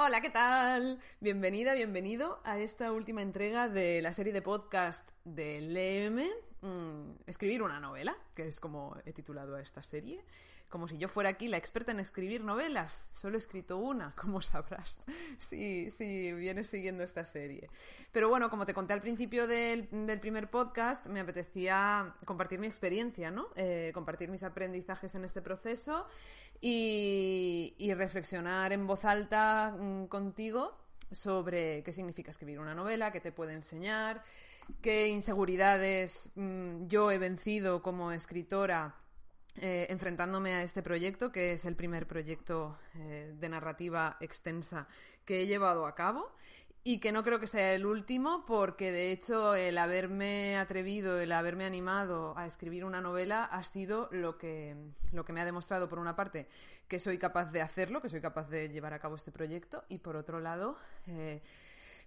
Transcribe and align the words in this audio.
Hola, 0.00 0.20
¿qué 0.20 0.30
tal? 0.30 1.00
Bienvenida, 1.18 1.74
bienvenido 1.74 2.40
a 2.44 2.60
esta 2.60 2.92
última 2.92 3.20
entrega 3.20 3.68
de 3.68 4.00
la 4.00 4.12
serie 4.12 4.32
de 4.32 4.40
podcast 4.42 5.10
de 5.24 5.60
LM, 5.60 6.22
mm, 6.60 7.22
Escribir 7.26 7.64
una 7.64 7.80
novela, 7.80 8.16
que 8.36 8.46
es 8.46 8.60
como 8.60 8.96
he 9.04 9.12
titulado 9.12 9.56
a 9.56 9.60
esta 9.60 9.82
serie. 9.82 10.24
Como 10.68 10.86
si 10.86 10.98
yo 10.98 11.08
fuera 11.08 11.30
aquí 11.30 11.48
la 11.48 11.56
experta 11.56 11.92
en 11.92 12.00
escribir 12.00 12.44
novelas. 12.44 13.08
Solo 13.12 13.36
he 13.36 13.38
escrito 13.38 13.78
una, 13.78 14.14
como 14.20 14.42
sabrás, 14.42 14.98
si, 15.38 15.90
si 15.90 16.32
vienes 16.32 16.68
siguiendo 16.68 17.02
esta 17.02 17.24
serie. 17.24 17.70
Pero 18.12 18.28
bueno, 18.28 18.50
como 18.50 18.66
te 18.66 18.74
conté 18.74 18.92
al 18.92 19.00
principio 19.00 19.46
del, 19.46 19.88
del 19.90 20.20
primer 20.20 20.50
podcast, 20.50 21.06
me 21.06 21.20
apetecía 21.20 22.14
compartir 22.24 22.58
mi 22.58 22.66
experiencia, 22.66 23.30
¿no? 23.30 23.48
Eh, 23.56 23.90
compartir 23.94 24.28
mis 24.28 24.42
aprendizajes 24.42 25.14
en 25.14 25.24
este 25.24 25.42
proceso 25.42 26.06
y, 26.60 27.92
reflexionar 27.94 28.72
en 28.72 28.86
voz 28.86 29.04
alta 29.04 29.74
mm, 29.78 30.06
contigo 30.06 30.76
sobre 31.10 31.82
qué 31.82 31.92
significa 31.92 32.30
escribir 32.30 32.60
una 32.60 32.74
novela, 32.74 33.12
qué 33.12 33.20
te 33.20 33.32
puede 33.32 33.54
enseñar, 33.54 34.22
qué 34.82 35.08
inseguridades 35.08 36.30
mm, 36.34 36.86
yo 36.86 37.10
he 37.10 37.18
vencido 37.18 37.82
como 37.82 38.12
escritora 38.12 38.94
eh, 39.60 39.86
enfrentándome 39.90 40.54
a 40.54 40.62
este 40.62 40.82
proyecto, 40.82 41.32
que 41.32 41.52
es 41.52 41.64
el 41.64 41.76
primer 41.76 42.06
proyecto 42.06 42.78
eh, 42.94 43.34
de 43.38 43.48
narrativa 43.48 44.16
extensa 44.20 44.88
que 45.24 45.42
he 45.42 45.46
llevado 45.46 45.86
a 45.86 45.94
cabo 45.94 46.32
y 46.84 47.00
que 47.00 47.12
no 47.12 47.22
creo 47.22 47.38
que 47.38 47.46
sea 47.46 47.74
el 47.74 47.84
último 47.84 48.44
porque 48.46 48.92
de 48.92 49.12
hecho 49.12 49.54
el 49.54 49.76
haberme 49.78 50.56
atrevido, 50.56 51.20
el 51.20 51.32
haberme 51.32 51.64
animado 51.66 52.36
a 52.38 52.46
escribir 52.46 52.84
una 52.84 53.00
novela 53.00 53.44
ha 53.44 53.62
sido 53.62 54.08
lo 54.10 54.38
que, 54.38 54.74
lo 55.12 55.24
que 55.24 55.32
me 55.32 55.40
ha 55.40 55.44
demostrado 55.44 55.88
por 55.88 55.98
una 55.98 56.16
parte 56.16 56.48
que 56.86 56.98
soy 56.98 57.18
capaz 57.18 57.52
de 57.52 57.60
hacerlo, 57.60 58.00
que 58.00 58.08
soy 58.08 58.20
capaz 58.20 58.48
de 58.48 58.68
llevar 58.68 58.94
a 58.94 59.00
cabo 59.00 59.16
este 59.16 59.32
proyecto 59.32 59.84
y 59.88 59.98
por 59.98 60.16
otro 60.16 60.40
lado 60.40 60.78
eh, 61.06 61.42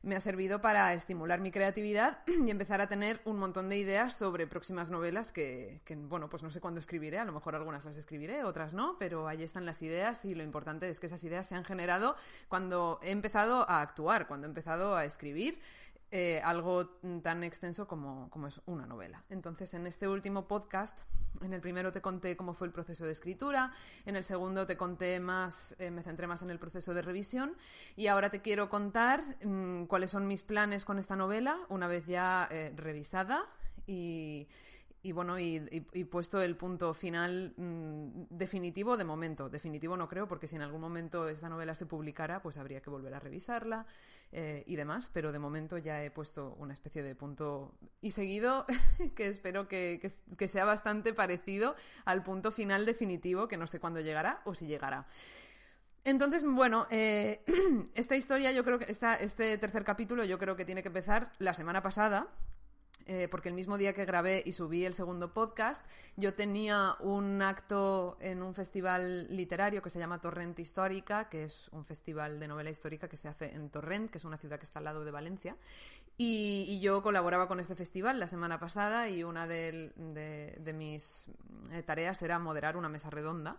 me 0.04 0.16
ha 0.16 0.22
servido 0.22 0.62
para 0.62 0.94
estimular 0.94 1.40
mi 1.40 1.52
creatividad 1.52 2.20
y 2.28 2.50
empezar 2.50 2.82
a 2.82 2.88
tener 2.88 3.22
un 3.26 3.38
montón 3.38 3.70
de 3.70 3.78
ideas 3.78 4.16
sobre 4.16 4.48
próximas 4.48 4.90
novelas 4.90 5.32
que, 5.32 5.82
bueno, 6.08 6.30
pues 6.30 6.44
no 6.44 6.52
sé 6.52 6.60
cuándo 6.60 6.80
escribiré, 6.80 7.20
a 7.20 7.26
lo 7.26 7.34
mejor 7.34 7.56
algunas 7.56 7.86
las 7.86 7.98
escribiré, 7.98 8.44
otras 8.44 8.74
no, 8.74 8.98
pero 9.00 9.28
ahí 9.28 9.44
están 9.44 9.66
las 9.66 9.82
ideas 9.82 10.26
y 10.26 10.36
lo 10.36 10.44
importante 10.44 10.90
es 10.90 11.00
que 11.00 11.08
esas 11.08 11.24
ideas 11.24 11.48
se 11.48 11.56
han 11.56 11.66
generado 11.66 12.16
cuando 12.48 13.00
he 13.04 13.12
empezado 13.12 13.70
a 13.70 13.82
actuar, 13.82 14.28
cuando 14.28 14.48
he 14.48 14.50
empezado 14.50 14.96
a 14.96 15.06
escribir 15.06 15.60
eh, 16.14 16.42
algo 16.44 16.88
tan 17.24 17.44
extenso 17.44 17.88
como, 17.88 18.30
es 18.46 18.60
una 18.66 18.86
novela. 18.86 19.24
Entonces, 19.30 19.74
en 19.74 19.88
este 19.88 20.10
último 20.10 20.46
podcast, 20.46 20.98
en 21.42 21.54
el 21.54 21.62
primero 21.62 21.94
te 21.94 22.02
conté 22.02 22.36
cómo 22.36 22.54
fue 22.54 22.68
el 22.68 22.74
proceso 22.74 23.06
de 23.06 23.14
escritura, 23.14 23.72
en 24.06 24.18
el 24.18 24.26
segundo 24.26 24.68
te 24.68 24.76
conté 24.76 25.22
más, 25.22 25.74
eh, 25.80 25.90
me 25.90 26.04
centré 26.04 26.28
más 26.28 26.42
en 26.42 26.50
el 26.50 26.60
proceso 26.60 26.94
de 26.94 27.02
revisión 27.02 27.56
y 27.96 28.08
ahora 28.08 28.30
te 28.30 28.42
quiero 28.42 28.70
contar 28.70 29.24
mm, 29.42 29.86
cuáles 29.86 30.12
son 30.12 30.28
mis 30.28 30.44
planes 30.44 30.84
con 30.84 31.00
esta 31.00 31.16
novela 31.16 31.58
una 31.70 31.88
vez 31.88 32.06
ya 32.06 32.46
eh, 32.52 32.74
revisada 32.76 33.46
y 33.88 34.50
y 35.04 35.14
bueno, 35.14 35.40
y, 35.40 35.60
puesto 36.12 36.42
el 36.42 36.56
punto 36.56 36.94
final 36.94 37.54
mm, 37.58 38.26
definitivo 38.30 38.98
de 38.98 39.04
momento. 39.04 39.50
Definitivo 39.50 39.98
no 39.98 40.08
creo, 40.08 40.28
porque 40.28 40.48
si 40.48 40.56
en 40.56 40.62
algún 40.62 40.82
momento 40.82 41.28
esta 41.28 41.50
novela 41.50 41.74
se 41.74 41.88
publicara, 41.88 42.44
pues 42.44 42.58
habría 42.58 42.82
que 42.82 42.92
volver 42.92 43.16
a 43.16 43.20
revisarla 43.20 43.88
eh, 44.32 44.64
y 44.68 44.76
demás. 44.76 45.10
Pero 45.12 45.32
de 45.32 45.40
momento 45.40 45.80
ya 45.80 46.04
he 46.04 46.12
puesto 46.12 46.56
una 46.60 46.74
especie 46.74 47.02
de 47.02 47.16
punto 47.16 47.74
y 48.00 48.12
seguido 48.12 48.68
que 49.16 49.28
espero 49.28 49.68
que, 49.68 50.00
sea 50.48 50.66
bastante 50.66 51.14
parecido 51.14 51.76
al 52.06 52.22
punto 52.22 52.52
final 52.52 52.86
definitivo, 52.86 53.48
que 53.48 53.58
no 53.58 53.66
sé 53.66 53.80
cuándo 53.80 54.02
llegará 54.02 54.42
o 54.46 54.54
si 54.54 54.68
llegará. 54.68 55.08
Entonces, 56.04 56.44
bueno, 56.46 56.86
eh, 56.92 57.44
esta 57.96 58.16
historia, 58.16 58.52
yo 58.52 58.64
creo 58.64 58.78
que 58.78 58.86
esta, 58.92 59.16
este 59.16 59.58
tercer 59.58 59.84
capítulo, 59.84 60.26
yo 60.26 60.38
creo 60.38 60.56
que 60.56 60.66
tiene 60.66 60.84
que 60.84 60.90
empezar 60.90 61.32
la 61.40 61.56
semana 61.56 61.82
pasada 61.82 62.28
eh, 63.14 63.28
porque 63.28 63.50
el 63.50 63.56
mismo 63.56 63.78
día 63.78 63.92
que 63.92 64.06
grabé 64.06 64.42
y 64.46 64.54
subí 64.54 64.86
el 64.86 64.94
segundo 64.94 65.34
podcast, 65.34 65.86
yo 66.16 66.34
tenía 66.34 66.96
un 67.02 67.42
acto 67.42 68.16
en 68.22 68.42
un 68.42 68.56
festival 68.56 69.28
literario 69.36 69.82
que 69.82 69.90
se 69.90 70.00
llama 70.00 70.22
Torrent 70.22 70.58
Histórica, 70.58 71.28
que 71.28 71.44
es 71.44 71.68
un 71.74 71.84
festival 71.84 72.40
de 72.40 72.48
novela 72.48 72.70
histórica 72.70 73.10
que 73.10 73.18
se 73.18 73.28
hace 73.28 73.54
en 73.54 73.70
Torrent, 73.70 74.12
que 74.12 74.18
es 74.18 74.24
una 74.24 74.38
ciudad 74.38 74.58
que 74.60 74.64
está 74.64 74.80
al 74.80 74.86
lado 74.86 75.04
de 75.04 75.12
Valencia. 75.12 75.58
Y, 76.18 76.80
yo 76.80 77.04
colaboraba 77.04 77.50
con 77.50 77.60
este 77.60 77.76
festival 77.76 78.18
la 78.18 78.30
semana 78.30 78.62
pasada 78.62 79.10
y 79.10 79.26
una 79.26 79.46
de, 79.46 79.92
mis 80.74 81.28
eh, 81.74 81.84
tareas 81.84 82.22
era 82.22 82.40
moderar 82.40 82.78
una 82.78 82.88
mesa 82.88 83.10
redonda. 83.10 83.58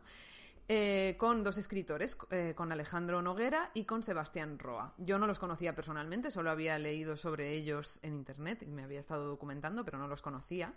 Eh, 0.68 1.16
con 1.18 1.42
dos 1.42 1.58
escritores, 1.58 2.16
eh, 2.30 2.54
con 2.56 2.70
Alejandro 2.70 3.20
Noguera 3.20 3.70
y 3.74 3.84
con 3.84 4.02
Sebastián 4.02 4.58
Roa. 4.58 4.94
Yo 4.96 5.18
no 5.18 5.26
los 5.26 5.38
conocía 5.38 5.74
personalmente, 5.74 6.30
solo 6.30 6.50
había 6.50 6.78
leído 6.78 7.16
sobre 7.16 7.52
ellos 7.52 7.98
en 8.02 8.14
Internet 8.14 8.62
y 8.62 8.70
me 8.70 8.84
había 8.84 9.00
estado 9.00 9.26
documentando, 9.26 9.84
pero 9.84 9.98
no 9.98 10.06
los 10.06 10.22
conocía. 10.22 10.72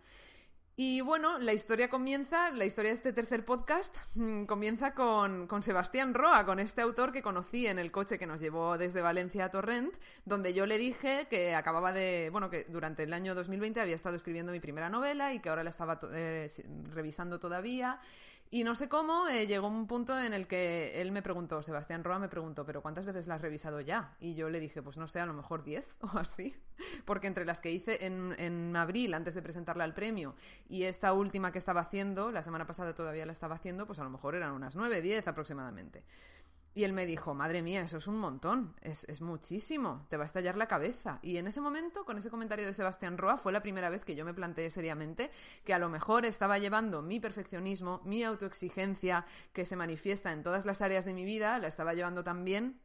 Y 0.77 0.99
bueno, 0.99 1.39
la 1.39 1.53
historia 1.53 1.89
comienza, 1.89 2.49
la 2.49 2.65
historia 2.65 2.91
de 2.91 2.95
este 2.95 3.13
tercer 3.13 3.45
podcast 3.45 3.95
mm, 4.15 4.43
comienza 4.43 4.93
con, 4.93 5.47
con, 5.47 5.63
Sebastián 5.63 6.13
Roa, 6.13 6.45
con 6.45 6.59
este 6.59 6.81
autor 6.81 7.13
que 7.13 7.21
conocí 7.21 7.65
en 7.65 7.79
el 7.79 7.91
coche 7.91 8.19
que 8.19 8.27
nos 8.27 8.41
llevó 8.41 8.77
desde 8.77 9.01
Valencia 9.01 9.45
a 9.45 9.51
Torrent, 9.51 9.93
donde 10.25 10.53
yo 10.53 10.65
le 10.65 10.77
dije 10.77 11.27
que 11.29 11.55
acababa 11.55 11.93
de, 11.93 12.27
bueno, 12.29 12.49
que 12.49 12.65
durante 12.65 13.03
el 13.03 13.13
año 13.13 13.35
2020 13.35 13.79
había 13.79 13.95
estado 13.95 14.17
escribiendo 14.17 14.51
mi 14.51 14.59
primera 14.59 14.89
novela 14.89 15.33
y 15.33 15.39
que 15.39 15.47
ahora 15.47 15.63
la 15.63 15.69
estaba 15.69 15.97
eh, 16.11 16.49
revisando 16.91 17.39
todavía 17.39 18.01
y 18.51 18.63
no 18.63 18.75
sé 18.75 18.87
cómo 18.87 19.27
eh, 19.27 19.47
llegó 19.47 19.67
un 19.67 19.87
punto 19.87 20.17
en 20.19 20.33
el 20.33 20.47
que 20.47 21.01
él 21.01 21.11
me 21.11 21.21
preguntó, 21.21 21.63
Sebastián 21.63 22.03
Roa 22.03 22.19
me 22.19 22.29
preguntó, 22.29 22.65
¿pero 22.65 22.81
cuántas 22.81 23.05
veces 23.05 23.27
la 23.27 23.35
has 23.35 23.41
revisado 23.41 23.81
ya? 23.81 24.15
Y 24.19 24.35
yo 24.35 24.49
le 24.49 24.59
dije, 24.59 24.81
pues 24.81 24.97
no 24.97 25.07
sé, 25.07 25.19
a 25.19 25.25
lo 25.25 25.33
mejor 25.33 25.63
10 25.63 25.95
o 26.01 26.17
así. 26.17 26.55
Porque 27.05 27.27
entre 27.27 27.45
las 27.45 27.61
que 27.61 27.71
hice 27.71 28.05
en, 28.05 28.35
en 28.37 28.75
abril, 28.75 29.13
antes 29.13 29.33
de 29.33 29.41
presentarla 29.41 29.83
al 29.83 29.93
premio, 29.93 30.35
y 30.69 30.83
esta 30.83 31.13
última 31.13 31.51
que 31.51 31.57
estaba 31.57 31.81
haciendo, 31.81 32.31
la 32.31 32.43
semana 32.43 32.67
pasada 32.67 32.93
todavía 32.93 33.25
la 33.25 33.31
estaba 33.31 33.55
haciendo, 33.55 33.87
pues 33.87 33.99
a 33.99 34.03
lo 34.03 34.09
mejor 34.09 34.35
eran 34.35 34.51
unas 34.51 34.75
9, 34.75 35.01
10 35.01 35.27
aproximadamente. 35.27 36.03
Y 36.75 36.83
él 36.83 36.91
me 36.91 37.05
dijo, 37.05 37.33
madre 37.33 37.61
mía, 37.61 37.81
eso 37.83 37.97
es 37.97 38.07
un 38.07 38.19
montón, 38.19 38.75
es, 38.81 39.21
muchísimo, 39.21 40.05
te 40.09 40.17
va 40.17 40.23
a 40.23 40.25
estallar 40.25 40.57
la 40.57 40.67
cabeza. 40.67 41.19
Y 41.21 41.37
en 41.37 41.47
ese 41.47 41.61
momento, 41.61 42.03
con 42.03 42.17
ese 42.17 42.29
comentario 42.29 42.65
de 42.65 42.73
Sebastián 42.73 43.17
Roa, 43.17 43.37
fue 43.37 43.53
la 43.53 43.61
primera 43.61 43.89
vez 43.89 44.03
que 44.03 44.13
yo 44.13 44.25
me 44.25 44.33
planteé 44.33 44.69
seriamente 44.69 45.31
que 45.63 45.73
a 45.73 45.79
lo 45.79 45.87
mejor 45.87 46.25
estaba 46.25 46.59
llevando 46.59 47.01
mi 47.01 47.21
perfeccionismo, 47.21 48.01
mi 48.03 48.25
autoexigencia, 48.25 49.25
que 49.53 49.65
se 49.65 49.77
manifiesta 49.77 50.33
en 50.33 50.43
todas 50.43 50.65
las 50.65 50.81
áreas 50.81 51.05
de 51.05 51.13
mi 51.13 51.23
vida, 51.23 51.59
la 51.59 51.69
estaba 51.69 51.93
llevando 51.93 52.25
también 52.25 52.81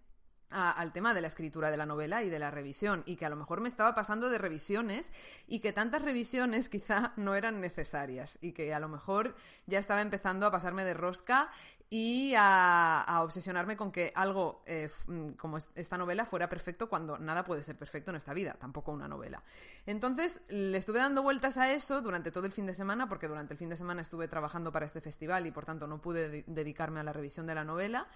al 0.51 0.93
tema 0.93 1.15
de 1.15 1.21
la 1.21 1.29
escritura 1.29 1.71
de 1.71 1.77
la 1.77 1.87
novela 1.87 2.25
y 2.25 2.31
de 2.31 2.39
la 2.39 2.51
revisión 2.51 3.05
y 3.07 3.17
que 3.17 3.25
a 3.25 3.29
lo 3.29 3.37
mejor 3.37 3.61
me 3.61 3.69
estaba 3.69 3.95
pasando 3.95 4.29
de 4.31 4.39
revisiones 4.39 5.13
y 5.47 5.61
que 5.61 5.73
tantas 5.73 6.03
revisiones 6.03 6.69
quizá 6.69 7.13
no 7.17 7.37
eran 7.37 7.61
necesarias 7.61 8.37
y 8.41 8.53
que 8.53 8.75
a 8.75 8.81
lo 8.81 8.89
mejor 8.89 9.37
ya 9.67 9.79
estaba 9.79 10.03
empezando 10.03 10.47
a 10.47 10.51
pasarme 10.51 10.85
de 10.85 10.95
rosca 10.95 11.51
y 11.93 12.35
a, 12.37 13.21
obsesionarme 13.25 13.77
con 13.77 13.91
que 13.91 14.13
algo 14.15 14.63
eh, 14.65 14.89
mm, 15.09 15.31
como 15.33 15.59
esta 15.59 15.99
novela 15.99 16.25
fuera 16.25 16.49
perfecto 16.49 16.89
cuando 16.89 17.19
nada 17.19 17.45
puede 17.45 17.65
ser 17.65 17.77
perfecto 17.77 18.13
en 18.13 18.17
esta 18.17 18.33
vida, 18.33 18.55
tampoco 18.61 18.93
una 18.93 19.09
novela. 19.09 19.43
Entonces 19.87 20.41
le 20.49 20.79
estuve 20.79 21.01
dando 21.01 21.25
vueltas 21.25 21.59
a 21.59 21.73
eso 21.73 22.01
durante 22.01 22.31
todo 22.31 22.47
el 22.47 22.53
fin 22.53 22.67
de 22.67 22.75
semana 22.75 23.09
porque 23.09 23.27
durante 23.27 23.55
el 23.55 23.59
fin 23.59 23.69
de 23.69 23.77
semana 23.77 24.03
estuve 24.03 24.29
trabajando 24.29 24.71
para 24.71 24.87
este 24.87 25.01
festival 25.01 25.49
y 25.49 25.51
por 25.51 25.67
tanto 25.67 25.89
no 25.89 26.01
pude 26.01 26.45
dedicarme 26.47 27.01
a 27.01 27.03
la 27.03 27.13
revisión 27.13 27.47
de 27.49 27.57
la 27.57 27.65
novela. 27.65 28.07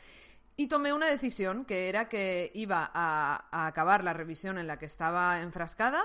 Y 0.57 0.69
tomé 0.69 0.93
una 0.93 1.07
decisión 1.07 1.65
que 1.65 1.89
era 1.89 2.09
que 2.09 2.53
iba 2.55 2.89
a, 2.95 3.67
acabar 3.67 4.05
la 4.05 4.13
revisión 4.13 4.57
en 4.59 4.69
la 4.69 4.79
que 4.79 4.87
estaba 4.87 5.41
enfrascada 5.41 6.05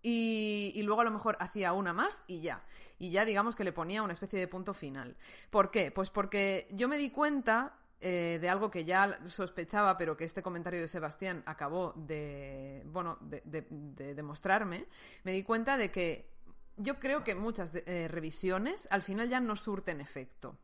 y, 0.00 0.80
luego 0.84 1.00
a 1.00 1.04
lo 1.04 1.10
mejor 1.10 1.36
hacía 1.40 1.72
una 1.72 1.92
más 1.92 2.22
y 2.28 2.40
ya. 2.40 2.62
Y 2.98 3.10
ya 3.10 3.24
digamos 3.24 3.56
que 3.56 3.64
le 3.64 3.72
ponía 3.72 4.02
una 4.02 4.12
especie 4.12 4.38
de 4.38 4.48
punto 4.48 4.74
final. 4.74 5.16
¿Por 5.50 5.70
qué? 5.70 5.90
Pues 5.90 6.10
porque 6.10 6.68
yo 6.70 6.88
me 6.88 6.98
di 6.98 7.10
cuenta 7.10 7.74
eh, 8.00 8.38
de 8.38 8.48
algo 8.50 8.70
que 8.70 8.84
ya 8.84 9.18
sospechaba, 9.26 9.96
pero 9.96 10.16
que 10.16 10.24
este 10.24 10.42
comentario 10.42 10.80
de 10.80 10.88
Sebastián 10.88 11.42
acabó 11.46 11.94
de, 11.96 12.82
bueno, 12.86 13.16
de, 13.20 14.14
demostrarme, 14.14 14.86
me 15.22 15.32
di 15.32 15.42
cuenta 15.42 15.78
de 15.78 15.90
que 15.90 16.28
yo 16.76 16.98
creo 16.98 17.24
que 17.24 17.34
muchas 17.34 17.72
eh, 17.74 18.08
revisiones 18.08 18.88
al 18.90 19.00
final 19.02 19.30
ya 19.30 19.40
no 19.40 19.56
surten 19.56 20.02
efecto. 20.02 20.58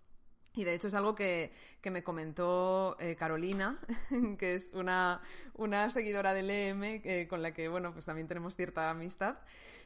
Y 0.54 0.64
de 0.64 0.74
hecho 0.74 0.88
es 0.88 0.94
algo 0.94 1.14
que, 1.14 1.52
me 1.84 2.02
comentó 2.02 2.96
eh, 2.98 3.16
Carolina, 3.16 3.78
que 4.38 4.54
es 4.54 4.72
una, 4.74 5.20
una 5.54 5.90
seguidora 5.90 6.34
del 6.34 6.50
EM, 6.50 6.82
eh, 6.84 7.26
con 7.28 7.42
la 7.42 7.54
que, 7.54 7.68
bueno, 7.68 7.92
pues 7.92 8.04
también 8.04 8.26
tenemos 8.26 8.56
cierta 8.56 8.90
amistad. 8.90 9.36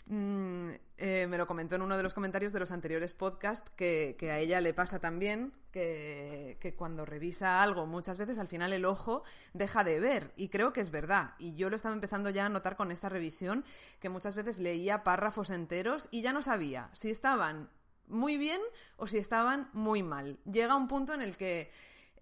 Mm, 0.06 0.72
eh, 0.98 1.26
me 1.28 1.38
lo 1.38 1.46
comentó 1.46 1.76
en 1.76 1.82
uno 1.82 1.96
de 1.96 2.02
los 2.02 2.12
comentarios 2.12 2.52
de 2.52 2.60
los 2.60 2.70
anteriores 2.72 3.14
podcasts 3.14 3.70
que, 3.74 4.16
a 4.30 4.38
ella 4.38 4.60
le 4.60 4.74
pasa 4.74 4.98
también 4.98 5.54
que, 5.72 6.58
que, 6.60 6.74
cuando 6.74 7.06
revisa 7.06 7.62
algo 7.62 7.86
muchas 7.86 8.18
veces 8.18 8.38
al 8.38 8.48
final 8.48 8.74
el 8.74 8.84
ojo 8.84 9.24
deja 9.54 9.82
de 9.82 10.00
ver 10.00 10.32
y 10.36 10.50
creo 10.50 10.74
que 10.74 10.82
es 10.82 10.90
verdad 10.90 11.32
y 11.38 11.56
yo 11.56 11.70
lo 11.70 11.76
estaba 11.76 11.94
empezando 11.94 12.28
ya 12.28 12.44
a 12.44 12.48
notar 12.50 12.76
con 12.76 12.92
esta 12.92 13.08
revisión 13.08 13.64
que 13.98 14.10
muchas 14.10 14.34
veces 14.34 14.58
leía 14.58 15.04
párrafos 15.04 15.48
enteros 15.48 16.06
y 16.10 16.20
ya 16.20 16.34
no 16.34 16.42
sabía 16.42 16.90
si 16.92 17.08
estaban 17.08 17.70
muy 18.08 18.36
bien 18.36 18.60
o 18.96 19.06
si 19.06 19.18
estaban 19.18 19.68
muy 19.72 20.02
mal. 20.02 20.38
Llega 20.44 20.76
un 20.76 20.88
punto 20.88 21.14
en 21.14 21.22
el 21.22 21.36
que 21.36 21.70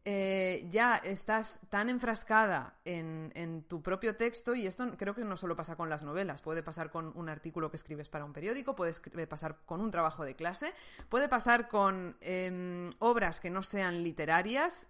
eh, 0.04 0.66
ya 0.70 0.96
estás 0.96 1.60
tan 1.68 1.88
enfrascada 1.88 2.74
en, 2.84 3.64
tu 3.68 3.82
propio 3.82 4.16
texto, 4.16 4.54
y 4.54 4.66
esto 4.66 4.84
creo 4.96 5.14
que 5.14 5.24
no 5.24 5.36
solo 5.36 5.54
pasa 5.54 5.76
con 5.76 5.88
las 5.88 6.02
novelas, 6.02 6.42
puede 6.42 6.62
pasar 6.62 6.90
con 6.90 7.12
un 7.14 7.28
artículo 7.28 7.70
que 7.70 7.76
escribes 7.76 8.08
para 8.08 8.24
un 8.24 8.32
periódico, 8.32 8.74
puede 8.74 9.26
pasar 9.28 9.58
con 9.64 9.80
un 9.80 9.90
trabajo 9.92 10.24
de 10.24 10.34
clase, 10.34 10.72
puede 11.08 11.28
pasar 11.28 11.68
con 11.68 12.16
em, 12.20 12.90
obras 12.98 13.38
que 13.38 13.50
no 13.50 13.62
sean 13.62 14.02
literarias 14.02 14.86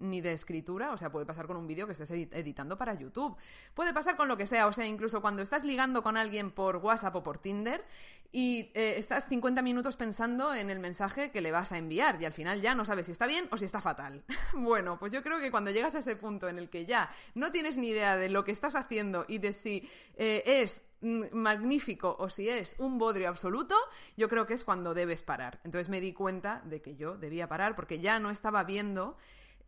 ni 0.00 0.20
de 0.20 0.32
escritura, 0.32 0.92
o 0.92 0.98
sea, 0.98 1.10
puede 1.10 1.24
pasar 1.24 1.46
con 1.46 1.56
un 1.56 1.66
vídeo 1.66 1.86
que 1.86 1.92
estés 1.92 2.10
editando 2.10 2.76
para 2.76 2.94
YouTube, 2.94 3.36
puede 3.74 3.94
pasar 3.94 4.16
con 4.16 4.28
lo 4.28 4.36
que 4.36 4.46
sea, 4.46 4.66
o 4.66 4.72
sea, 4.72 4.86
incluso 4.86 5.22
cuando 5.22 5.42
estás 5.42 5.64
ligando 5.64 6.02
con 6.02 6.16
alguien 6.16 6.50
por 6.50 6.76
WhatsApp 6.76 7.16
o 7.16 7.22
por 7.22 7.38
Tinder 7.38 7.84
y 8.32 8.70
eh, 8.74 8.94
estás 8.96 9.28
50 9.28 9.60
minutos 9.62 9.96
pensando 9.96 10.54
en 10.54 10.70
el 10.70 10.78
mensaje 10.78 11.30
que 11.30 11.40
le 11.40 11.50
vas 11.50 11.72
a 11.72 11.78
enviar 11.78 12.20
y 12.22 12.26
al 12.26 12.32
final 12.32 12.60
ya 12.60 12.74
no 12.74 12.84
sabes 12.84 13.06
si 13.06 13.12
está 13.12 13.26
bien 13.26 13.48
o 13.50 13.56
si 13.56 13.64
está 13.64 13.80
fatal. 13.80 14.09
bueno, 14.54 14.98
pues 14.98 15.12
yo 15.12 15.22
creo 15.22 15.40
que 15.40 15.50
cuando 15.50 15.70
llegas 15.70 15.94
a 15.94 16.00
ese 16.00 16.16
punto 16.16 16.48
en 16.48 16.58
el 16.58 16.70
que 16.70 16.86
ya 16.86 17.10
no 17.34 17.50
tienes 17.52 17.76
ni 17.76 17.88
idea 17.88 18.16
de 18.16 18.28
lo 18.28 18.44
que 18.44 18.52
estás 18.52 18.76
haciendo 18.76 19.24
y 19.28 19.38
de 19.38 19.52
si 19.52 19.88
eh, 20.16 20.42
es 20.44 20.82
mm, 21.00 21.24
magnífico 21.32 22.16
o 22.18 22.28
si 22.28 22.48
es 22.48 22.74
un 22.78 22.98
bodrio 22.98 23.28
absoluto, 23.28 23.74
yo 24.16 24.28
creo 24.28 24.46
que 24.46 24.54
es 24.54 24.64
cuando 24.64 24.94
debes 24.94 25.22
parar. 25.22 25.60
Entonces 25.64 25.88
me 25.88 26.00
di 26.00 26.12
cuenta 26.12 26.62
de 26.64 26.80
que 26.82 26.96
yo 26.96 27.16
debía 27.16 27.48
parar 27.48 27.76
porque 27.76 28.00
ya 28.00 28.18
no 28.18 28.30
estaba 28.30 28.64
viendo 28.64 29.16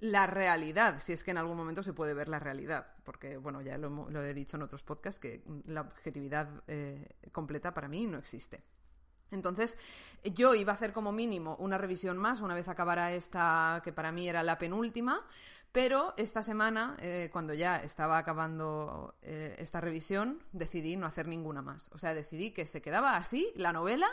la 0.01 0.27
realidad, 0.27 0.99
si 0.99 1.13
es 1.13 1.23
que 1.23 1.31
en 1.31 1.39
algún 1.39 1.57
momento 1.57 1.85
se 1.85 1.93
puede 1.93 2.13
ver 2.13 2.29
la 2.29 2.41
realidad, 2.41 2.89
porque 3.05 3.37
bueno, 3.37 3.63
ya 3.63 3.79
lo, 3.79 4.25
he 4.25 4.35
dicho 4.35 4.57
en 4.57 4.63
otros 4.65 4.83
podcasts 4.83 5.21
que 5.21 5.45
la 5.67 5.83
objetividad 5.83 6.65
eh, 6.67 7.09
completa 7.31 7.73
para 7.73 7.87
mí 7.87 8.09
no 8.09 8.19
existe. 8.19 8.65
Entonces, 9.33 9.77
yo 10.25 10.55
iba 10.55 10.73
a 10.73 10.75
hacer 10.75 10.93
como 10.93 11.13
mínimo 11.13 11.57
una 11.59 11.79
revisión 11.79 12.19
más 12.19 12.41
una 12.41 12.55
vez 12.55 12.69
acabara 12.69 13.13
esta, 13.13 13.81
que 13.85 13.93
para 13.93 14.13
mí 14.13 14.29
era 14.29 14.43
la 14.43 14.59
penúltima, 14.59 15.25
pero 15.73 16.13
esta 16.19 16.43
semana, 16.43 16.97
eh, 17.01 17.31
cuando 17.33 17.55
ya 17.55 17.79
estaba 17.79 18.19
acabando 18.19 19.15
eh, 19.23 19.57
esta 19.59 19.81
revisión, 19.81 20.43
decidí 20.53 20.97
no 20.97 21.07
hacer 21.07 21.27
ninguna 21.27 21.63
más. 21.63 21.91
O 21.93 21.99
sea, 21.99 22.13
decidí 22.13 22.51
que 22.51 22.67
se 22.67 22.83
quedaba 22.83 23.17
así 23.17 23.51
la 23.57 23.73
novela 23.73 24.09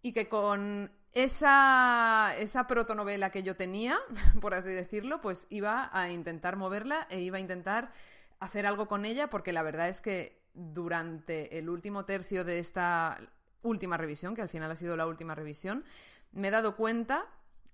y 0.00 0.12
que 0.12 0.28
con 0.28 0.90
esa, 1.12 2.34
esa 2.38 2.66
protonovela 2.66 3.30
que 3.30 3.42
yo 3.42 3.54
tenía, 3.54 3.98
por 4.40 4.54
así 4.54 4.70
decirlo, 4.70 5.20
pues 5.20 5.46
iba 5.50 5.90
a 5.92 6.10
intentar 6.10 6.56
moverla 6.56 7.06
e 7.10 7.20
iba 7.20 7.36
a 7.36 7.40
intentar 7.40 7.92
hacer 8.40 8.66
algo 8.66 8.88
con 8.88 9.04
ella, 9.04 9.28
porque 9.28 9.52
la 9.52 9.62
verdad 9.62 9.90
es 9.90 10.00
que 10.00 10.40
durante 10.54 11.58
el 11.58 11.68
último 11.68 12.04
tercio 12.06 12.44
de 12.44 12.60
esta 12.60 13.20
última 13.62 13.96
revisión, 13.96 14.34
que 14.34 14.42
al 14.42 14.48
final 14.48 14.70
ha 14.70 14.76
sido 14.76 14.96
la 14.96 15.06
última 15.06 15.34
revisión, 15.34 15.84
me 16.32 16.48
he 16.48 16.50
dado 16.50 16.76
cuenta 16.76 17.26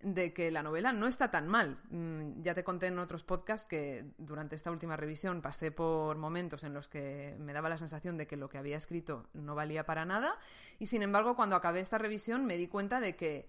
de 0.05 0.35
que 0.35 0.51
la 0.51 0.63
novela 0.63 0.93
no 0.93 1.07
está 1.07 1.31
tan 1.31 1.49
mal. 1.49 1.79
Mm, 1.91 2.43
ya 2.43 2.55
te 2.55 2.63
conté 2.63 2.87
en 2.89 2.99
otros 2.99 3.25
podcasts 3.25 3.67
que 3.67 4.05
durante 4.19 4.55
esta 4.55 4.71
última 4.71 4.97
revisión 4.97 5.41
pasé 5.41 5.73
por 5.73 6.17
momentos 6.19 6.63
en 6.65 6.75
los 6.75 6.89
que 6.89 7.35
me 7.39 7.53
daba 7.53 7.71
la 7.71 7.79
sensación 7.79 8.19
de 8.19 8.27
que 8.27 8.37
lo 8.37 8.49
que 8.49 8.59
había 8.59 8.77
escrito 8.77 9.27
no 9.33 9.55
valía 9.55 9.85
para 9.87 10.05
nada 10.05 10.39
y 10.79 10.87
sin 10.87 11.03
embargo 11.03 11.35
cuando 11.37 11.57
acabé 11.57 11.81
esta 11.81 11.99
revisión 11.99 12.45
me 12.45 12.57
di 12.57 12.69
cuenta 12.69 13.01
de 13.01 13.17
que 13.17 13.49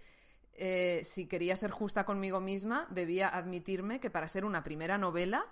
eh, 0.53 1.01
si 1.03 1.27
quería 1.27 1.57
ser 1.57 1.71
justa 1.71 2.05
conmigo 2.05 2.39
misma 2.39 2.87
debía 2.89 3.27
admitirme 3.27 3.99
que 3.99 4.09
para 4.09 4.29
ser 4.29 4.45
una 4.45 4.63
primera 4.63 4.97
novela 4.97 5.45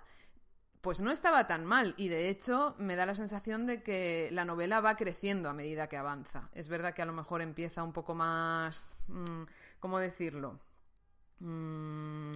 pues 0.84 1.00
no 1.00 1.10
estaba 1.10 1.46
tan 1.46 1.64
mal 1.64 1.94
y 1.96 2.08
de 2.08 2.28
hecho 2.28 2.74
me 2.76 2.94
da 2.94 3.06
la 3.06 3.14
sensación 3.14 3.66
de 3.66 3.82
que 3.82 4.28
la 4.32 4.44
novela 4.44 4.82
va 4.82 4.96
creciendo 4.96 5.48
a 5.48 5.54
medida 5.54 5.88
que 5.88 5.96
avanza. 5.96 6.50
Es 6.52 6.68
verdad 6.68 6.92
que 6.92 7.00
a 7.00 7.06
lo 7.06 7.14
mejor 7.14 7.40
empieza 7.40 7.82
un 7.82 7.94
poco 7.94 8.14
más... 8.14 8.94
Mm, 9.08 9.44
¿Cómo 9.80 9.98
decirlo? 9.98 10.60
Mm, 11.40 12.32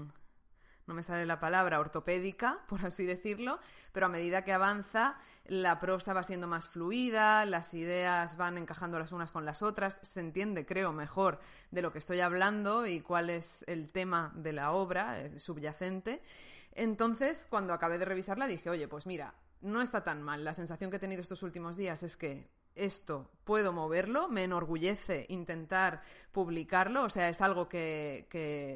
no 0.87 0.95
me 0.95 1.03
sale 1.03 1.27
la 1.27 1.39
palabra, 1.39 1.79
ortopédica, 1.79 2.61
por 2.69 2.87
así 2.87 3.05
decirlo, 3.05 3.59
pero 3.93 4.07
a 4.07 4.09
medida 4.09 4.45
que 4.45 4.55
avanza, 4.55 5.19
la 5.45 5.79
prosa 5.79 6.15
va 6.15 6.23
siendo 6.23 6.47
más 6.47 6.69
fluida, 6.69 7.45
las 7.45 7.75
ideas 7.75 8.39
van 8.39 8.57
encajando 8.57 8.99
las 8.99 9.13
unas 9.13 9.31
con 9.31 9.45
las 9.45 9.63
otras, 9.63 9.99
se 10.01 10.21
entiende, 10.21 10.65
creo, 10.65 10.95
mejor 10.95 11.39
de 11.71 11.83
lo 11.83 11.93
que 11.93 11.99
estoy 11.99 12.21
hablando 12.21 12.87
y 12.87 13.03
cuál 13.03 13.29
es 13.29 13.63
el 13.69 13.93
tema 13.93 14.33
de 14.35 14.55
la 14.55 14.73
obra 14.73 15.21
eh, 15.21 15.39
subyacente. 15.39 16.23
Entonces, 16.79 17.47
cuando 17.51 17.73
acabé 17.73 17.99
de 17.99 18.05
revisarla, 18.05 18.47
dije, 18.47 18.71
oye, 18.71 18.87
pues 18.87 19.05
mira, 19.05 19.35
no 19.61 19.83
está 19.83 20.05
tan 20.05 20.23
mal. 20.23 20.45
La 20.45 20.55
sensación 20.55 20.91
que 20.91 20.97
he 20.97 21.01
tenido 21.01 21.23
estos 21.23 21.43
últimos 21.43 21.77
días 21.77 22.05
es 22.05 22.17
que 22.17 22.49
esto 22.77 23.29
puedo 23.43 23.73
moverlo, 23.73 24.29
me 24.29 24.45
enorgullece 24.45 25.27
intentar 25.29 26.03
publicarlo, 26.31 27.03
o 27.03 27.11
sea, 27.11 27.29
es 27.29 27.41
algo 27.41 27.69
que, 27.69 28.29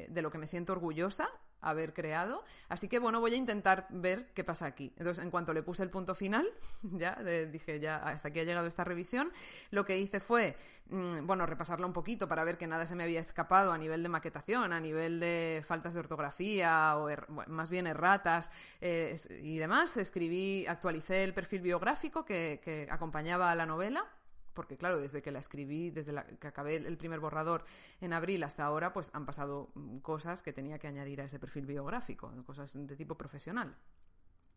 de 0.09 0.21
lo 0.21 0.29
que 0.29 0.37
me 0.37 0.47
siento 0.47 0.73
orgullosa 0.73 1.29
haber 1.63 1.93
creado. 1.93 2.43
Así 2.69 2.87
que 2.87 2.99
bueno, 2.99 3.19
voy 3.19 3.33
a 3.33 3.37
intentar 3.37 3.87
ver 3.89 4.27
qué 4.33 4.43
pasa 4.43 4.65
aquí. 4.65 4.93
Entonces, 4.97 5.23
en 5.23 5.31
cuanto 5.31 5.53
le 5.53 5.63
puse 5.63 5.83
el 5.83 5.89
punto 5.89 6.15
final, 6.15 6.47
ya 6.83 7.15
dije, 7.51 7.79
ya 7.79 7.97
hasta 7.97 8.29
aquí 8.29 8.39
ha 8.39 8.43
llegado 8.43 8.67
esta 8.67 8.83
revisión, 8.83 9.31
lo 9.71 9.85
que 9.85 9.97
hice 9.97 10.19
fue, 10.19 10.55
mm, 10.89 11.25
bueno, 11.25 11.45
repasarla 11.45 11.87
un 11.87 11.93
poquito 11.93 12.27
para 12.27 12.43
ver 12.43 12.57
que 12.57 12.67
nada 12.67 12.85
se 12.85 12.95
me 12.95 13.03
había 13.03 13.19
escapado 13.19 13.71
a 13.71 13.77
nivel 13.77 14.03
de 14.03 14.09
maquetación, 14.09 14.73
a 14.73 14.79
nivel 14.79 15.19
de 15.19 15.63
faltas 15.65 15.93
de 15.93 15.99
ortografía 15.99 16.97
o 16.97 17.09
er, 17.09 17.29
más 17.29 17.69
bien 17.69 17.87
erratas 17.87 18.51
eh, 18.81 19.17
y 19.41 19.57
demás. 19.57 19.95
Escribí, 19.97 20.65
actualicé 20.67 21.23
el 21.23 21.33
perfil 21.33 21.61
biográfico 21.61 22.25
que, 22.25 22.61
que 22.63 22.87
acompañaba 22.89 23.51
a 23.51 23.55
la 23.55 23.65
novela 23.65 24.05
porque 24.53 24.77
claro, 24.77 24.99
desde 24.99 25.21
que 25.21 25.31
la 25.31 25.39
escribí, 25.39 25.89
desde 25.89 26.13
que 26.39 26.47
acabé 26.47 26.77
el 26.77 26.97
primer 26.97 27.19
borrador 27.19 27.65
en 28.01 28.13
abril 28.13 28.43
hasta 28.43 28.65
ahora, 28.65 28.93
pues 28.93 29.09
han 29.13 29.25
pasado 29.25 29.71
mm, 29.75 29.99
cosas 29.99 30.41
que 30.41 30.53
tenía 30.53 30.79
que 30.79 30.87
añadir 30.87 31.21
a 31.21 31.25
ese 31.25 31.39
perfil 31.39 31.65
biográfico, 31.65 32.31
cosas 32.45 32.71
de 32.73 32.95
tipo 32.95 33.15
profesional. 33.15 33.75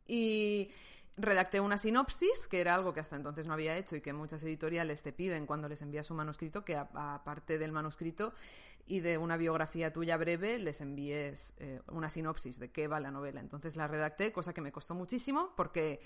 Y 0.07 0.71
redacté 1.17 1.61
una 1.61 1.79
sinopsis, 1.79 2.47
que 2.49 2.61
era 2.61 2.75
algo 2.75 2.93
que 2.93 3.01
hasta 3.01 3.17
entonces 3.17 3.47
no 3.47 3.55
había 3.55 3.77
hecho 3.77 3.97
y 3.97 4.01
que 4.01 4.13
muchas 4.13 4.43
editoriales 4.43 5.03
te 5.03 5.13
piden 5.13 5.47
cuando 5.47 5.69
les 5.69 5.83
envías 5.83 6.11
un 6.11 6.19
manuscrito, 6.19 6.65
que 6.65 6.77
aparte 6.77 7.59
del 7.59 7.73
manuscrito 7.73 8.35
y 8.87 9.01
de 9.01 9.19
una 9.19 9.37
biografía 9.37 9.93
tuya 9.93 10.17
breve, 10.17 10.59
les 10.59 10.81
envíes 10.81 11.55
eh, 11.59 11.81
una 11.89 12.09
sinopsis 12.09 12.59
de 12.59 12.71
qué 12.71 12.87
va 12.87 13.01
la 13.01 13.11
novela. 13.11 13.41
Entonces 13.41 13.77
la 13.77 13.89
redacté, 13.89 14.31
cosa 14.33 14.53
que 14.53 14.61
me 14.61 14.73
costó 14.73 14.95
muchísimo 14.95 15.53
porque 15.57 16.01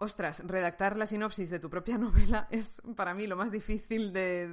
ostras, 0.00 0.42
redactar 0.46 0.96
la 0.96 1.04
sinopsis 1.04 1.50
de 1.50 1.58
tu 1.58 1.68
propia 1.68 1.98
novela 1.98 2.48
es 2.50 2.82
para 2.96 3.12
mí 3.14 3.26
lo 3.26 3.36
más 3.36 3.52
difícil 3.52 4.12
de, 4.12 4.48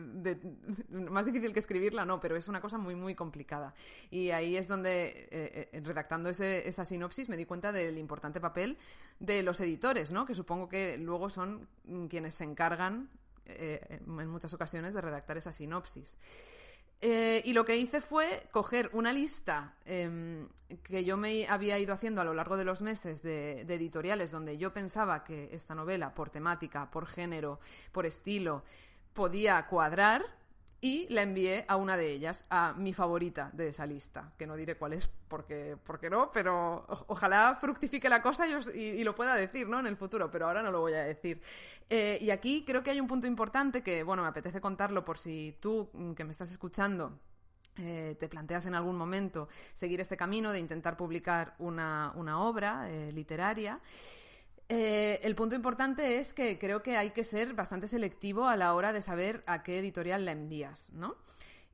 más 0.89 1.25
difícil 1.25 1.54
que 1.54 1.60
escribirla, 1.60 2.06
no, 2.06 2.20
pero 2.20 2.36
es 2.36 2.48
una 2.48 2.62
cosa 2.62 2.77
muy 2.77 2.96
muy 2.96 3.16
complicada. 3.16 3.74
Y 4.12 4.30
ahí 4.32 4.58
es 4.58 4.68
donde 4.68 5.27
eh, 5.32 5.70
eh, 5.72 5.82
redactando 5.84 6.30
esa 6.30 6.86
sinopsis 6.86 7.30
me 7.30 7.38
di 7.38 7.46
cuenta 7.46 7.72
del 7.72 7.98
importante 7.98 8.42
papel 8.42 8.77
de 9.20 9.42
los 9.42 9.60
editores, 9.62 10.12
¿no? 10.12 10.25
Que 10.25 10.36
supongo 10.36 10.68
que 10.68 10.98
luego 10.98 11.30
son 11.30 11.68
quienes 12.10 12.36
se 12.36 12.44
encargan 12.44 13.10
eh, 13.46 14.01
en 14.01 14.30
muchas 14.30 14.54
ocasiones 14.54 14.94
de 14.94 15.01
redactar 15.01 15.38
esa 15.38 15.54
sinopsis. 15.54 16.18
Eh, 17.00 17.44
y 17.46 17.54
lo 17.54 17.63
que 17.63 17.77
hice 17.77 18.01
fue 18.01 18.48
coger 18.51 18.89
una 18.94 19.13
lista 19.13 19.75
em, 19.86 20.48
que 20.82 21.06
yo 21.06 21.16
me 21.16 21.48
había 21.48 21.77
ido 21.77 21.94
haciendo 21.94 22.22
a 22.22 22.24
lo 22.24 22.34
largo 22.34 22.58
de 22.58 22.66
los 22.66 22.82
meses 22.82 23.22
de, 23.22 23.62
editoriales 23.62 24.32
donde 24.32 24.58
yo 24.58 24.74
pensaba 24.74 25.24
que 25.24 25.50
esta 25.51 25.75
novela, 25.75 26.16
por 26.16 26.32
temática, 26.32 26.89
por 26.89 27.06
género, 27.06 27.60
por 27.92 28.08
estilo, 28.08 28.63
podía 29.13 29.68
cuadrar 29.68 30.25
y 30.80 31.08
la 31.10 31.24
envié 31.24 31.66
a 31.68 31.76
una 31.76 31.98
de 31.98 32.12
ellas, 32.12 32.46
a 32.50 32.74
mi 32.78 32.94
favorita 32.94 33.50
de 33.54 33.70
esa 33.70 33.86
lista, 33.86 34.32
que 34.38 34.46
no 34.46 34.56
diré 34.56 34.76
cuál 34.76 34.94
es 34.94 35.08
porque, 35.28 35.76
porque 35.84 36.10
no, 36.10 36.32
pero 36.32 36.86
ojalá 37.08 37.58
fructifique 37.60 38.08
la 38.10 38.22
cosa 38.22 38.46
y, 38.48 39.04
lo 39.04 39.16
pueda 39.16 39.36
decir 39.36 39.68
¿no? 39.68 39.80
en 39.80 39.88
el 39.88 39.98
futuro, 39.98 40.30
pero 40.30 40.48
ahora 40.48 40.62
no 40.62 40.72
lo 40.72 40.82
voy 40.82 40.94
a 40.94 41.04
decir. 41.04 41.42
Eh, 41.90 42.20
y 42.22 42.30
aquí 42.30 42.64
creo 42.66 42.84
que 42.84 42.92
hay 42.92 43.00
un 43.00 43.08
punto 43.08 43.26
importante 43.26 43.82
que, 43.82 44.04
bueno, 44.04 44.22
me 44.22 44.30
apetece 44.30 44.62
contarlo 44.62 45.04
por 45.04 45.18
si 45.18 45.58
tú, 45.60 45.90
mm, 45.94 46.14
que 46.14 46.24
me 46.24 46.32
estás 46.32 46.52
escuchando, 46.52 47.20
eh, 47.80 48.16
te 48.20 48.28
planteas 48.28 48.66
en 48.66 48.74
algún 48.74 48.98
momento 48.98 49.50
seguir 49.74 50.02
este 50.02 50.18
camino 50.18 50.52
de 50.52 50.60
intentar 50.60 50.98
publicar 50.98 51.56
una, 51.60 52.14
obra 52.16 52.90
eh, 52.90 53.12
literaria. 53.12 53.80
Eh, 54.70 55.20
el 55.24 55.36
punto 55.36 55.56
importante 55.56 56.20
es 56.20 56.34
que 56.34 56.60
creo 56.60 56.84
que 56.84 56.98
hay 56.98 57.12
que 57.12 57.24
ser 57.24 57.54
bastante 57.54 57.88
selectivo 57.88 58.48
a 58.48 58.58
la 58.58 58.74
hora 58.74 58.92
de 58.92 59.02
saber 59.02 59.44
a 59.48 59.64
qué 59.64 59.80
editorial 59.80 60.26
la 60.26 60.34
envías, 60.34 60.90
¿no? 60.92 61.16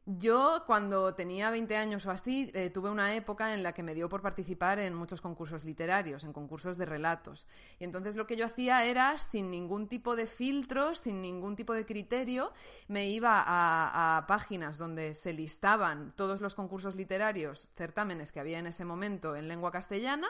Yo, 0.06 0.64
cuando 0.68 1.16
tenía 1.16 1.50
20 1.50 1.78
años 1.78 2.06
o 2.06 2.12
así, 2.12 2.52
eh, 2.54 2.70
tuve 2.70 2.90
una 2.90 3.16
época 3.16 3.54
en 3.54 3.64
la 3.64 3.72
que 3.72 3.84
me 3.84 3.94
dio 3.94 4.10
por 4.10 4.22
participar 4.22 4.78
en 4.80 4.94
muchos 4.94 5.22
concursos 5.22 5.64
literarios, 5.64 6.26
en 6.26 6.34
concursos 6.34 6.78
de 6.78 6.86
relatos. 6.86 7.48
Y 7.80 7.86
entonces 7.86 8.18
lo 8.18 8.28
que 8.28 8.36
yo 8.36 8.46
hacía 8.46 8.84
era, 8.84 9.18
sin 9.18 9.50
ningún 9.50 9.88
tipo 9.88 10.18
de 10.18 10.28
filtros, 10.28 10.98
sin 10.98 11.22
ningún 11.22 11.56
tipo 11.56 11.74
de 11.74 11.86
criterio, 11.86 12.52
me 12.90 13.08
iba 13.08 13.46
a, 13.46 14.26
páginas 14.28 14.78
donde 14.78 15.16
se 15.16 15.32
listaban 15.32 16.12
todos 16.18 16.42
los 16.42 16.54
concursos 16.54 16.96
literarios, 16.96 17.70
certámenes 17.78 18.34
que 18.34 18.42
había 18.42 18.60
en 18.60 18.68
ese 18.68 18.84
momento 18.84 19.38
en 19.38 19.48
lengua 19.48 19.72
castellana, 19.72 20.28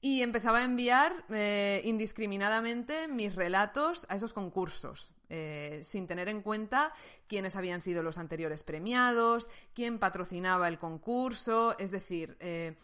y 0.00 0.22
empezaba 0.22 0.58
a 0.58 0.64
enviar 0.64 1.24
eh, 1.28 1.82
indiscriminadamente 1.84 3.06
mis 3.06 3.34
relatos 3.34 4.06
a 4.08 4.16
esos 4.16 4.32
concursos. 4.32 5.12
Eh, 5.32 5.82
sin 5.84 6.08
tener 6.08 6.28
en 6.28 6.42
cuenta 6.42 6.92
quiénes 7.28 7.54
habían 7.54 7.82
sido 7.82 8.02
los 8.02 8.18
anteriores 8.18 8.64
premiados, 8.64 9.48
quién 9.74 10.00
patrocinaba 10.00 10.66
el 10.66 10.78
concurso, 10.78 11.78
es 11.78 11.92
decir, 11.92 12.36
eh, 12.40 12.74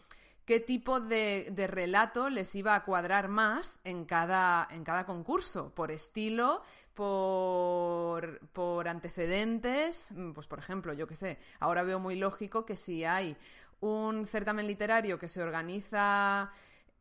qué 0.45 0.61
tipo 0.61 1.01
de, 1.01 1.51
relato 1.67 2.29
les 2.29 2.55
iba 2.55 2.73
a 2.73 2.85
cuadrar 2.85 3.27
más 3.27 3.79
en 3.83 4.05
cada, 4.05 4.65
en 4.71 4.85
cada 4.85 5.05
concurso, 5.05 5.75
por 5.75 5.91
estilo, 5.91 6.61
por, 6.93 8.39
por 8.53 8.87
antecedentes, 8.87 10.13
mm, 10.15 10.31
pues 10.31 10.47
por 10.47 10.59
ejemplo, 10.59 10.93
yo 10.93 11.05
qué 11.05 11.17
sé, 11.17 11.39
ahora 11.59 11.83
veo 11.83 11.99
muy 11.99 12.15
lógico 12.15 12.65
que 12.65 12.77
si 12.77 13.03
hay 13.03 13.35
un 13.81 14.25
certamen 14.25 14.67
literario 14.67 15.19
que 15.19 15.27
se 15.27 15.41
organiza 15.41 16.49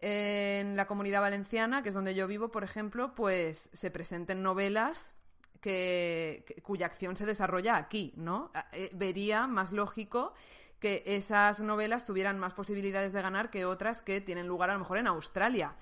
en 0.01 0.77
la 0.77 0.87
comunidad 0.87 1.21
valenciana, 1.21 1.83
que 1.83 1.89
es 1.89 1.95
donde 1.95 2.15
yo 2.15 2.27
vivo, 2.27 2.51
por 2.51 2.65
ejemplo, 2.65 3.15
pues 3.15 3.71
se 3.73 3.91
presenten 3.91 4.43
novelas 4.43 5.15
cuya 6.63 6.87
acción 6.87 7.17
se 7.17 7.27
desarrolla 7.27 7.77
aquí, 7.77 8.13
¿no? 8.17 8.51
Eh, 8.73 8.91
vería 8.93 9.47
más 9.47 9.73
lógico 9.73 10.35
que 10.79 11.03
esas 11.07 11.61
novelas 11.61 12.05
tuvieran 12.05 12.39
más 12.39 12.55
posibilidades 12.55 13.13
de 13.13 13.23
ganar 13.23 13.51
que 13.51 13.65
otras 13.65 14.03
que 14.03 14.21
tienen 14.21 14.47
lugar 14.47 14.71
a 14.71 14.75
lo 14.75 14.81
mejor 14.81 14.99
en 14.99 15.07
Australia. 15.07 15.75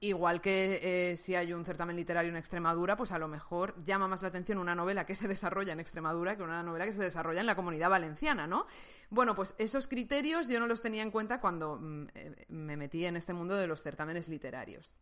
Igual 0.00 0.40
que 0.40 0.80
eh, 0.82 1.16
si 1.16 1.34
hay 1.34 1.52
un 1.52 1.64
certamen 1.64 1.96
literario 1.96 2.30
en 2.30 2.36
Extremadura, 2.36 2.96
pues 2.96 3.12
a 3.12 3.18
lo 3.18 3.26
mejor 3.26 3.74
llama 3.82 4.06
más 4.06 4.20
la 4.22 4.28
atención 4.28 4.58
una 4.58 4.74
novela 4.74 5.06
que 5.06 5.14
se 5.14 5.26
desarrolla 5.26 5.72
en 5.72 5.80
Extremadura 5.80 6.36
que 6.36 6.42
una 6.42 6.62
novela 6.62 6.84
que 6.84 6.92
se 6.92 7.02
desarrolla 7.02 7.40
en 7.40 7.46
la 7.46 7.56
comunidad 7.56 7.88
valenciana, 7.88 8.46
¿no? 8.46 8.66
Bueno, 9.10 9.34
pues 9.34 9.54
esos 9.58 9.86
criterios 9.86 10.48
yo 10.48 10.60
no 10.60 10.66
los 10.66 10.82
tenía 10.82 11.02
en 11.02 11.10
cuenta 11.10 11.40
cuando 11.40 11.78
mm, 11.80 12.06
eh, 12.14 12.46
me 12.48 12.76
metí 12.76 13.04
en 13.04 13.16
este 13.16 13.32
mundo 13.32 13.56
de 13.56 13.66
los 13.66 13.82
certámenes 13.82 14.28
literarios. 14.28 14.94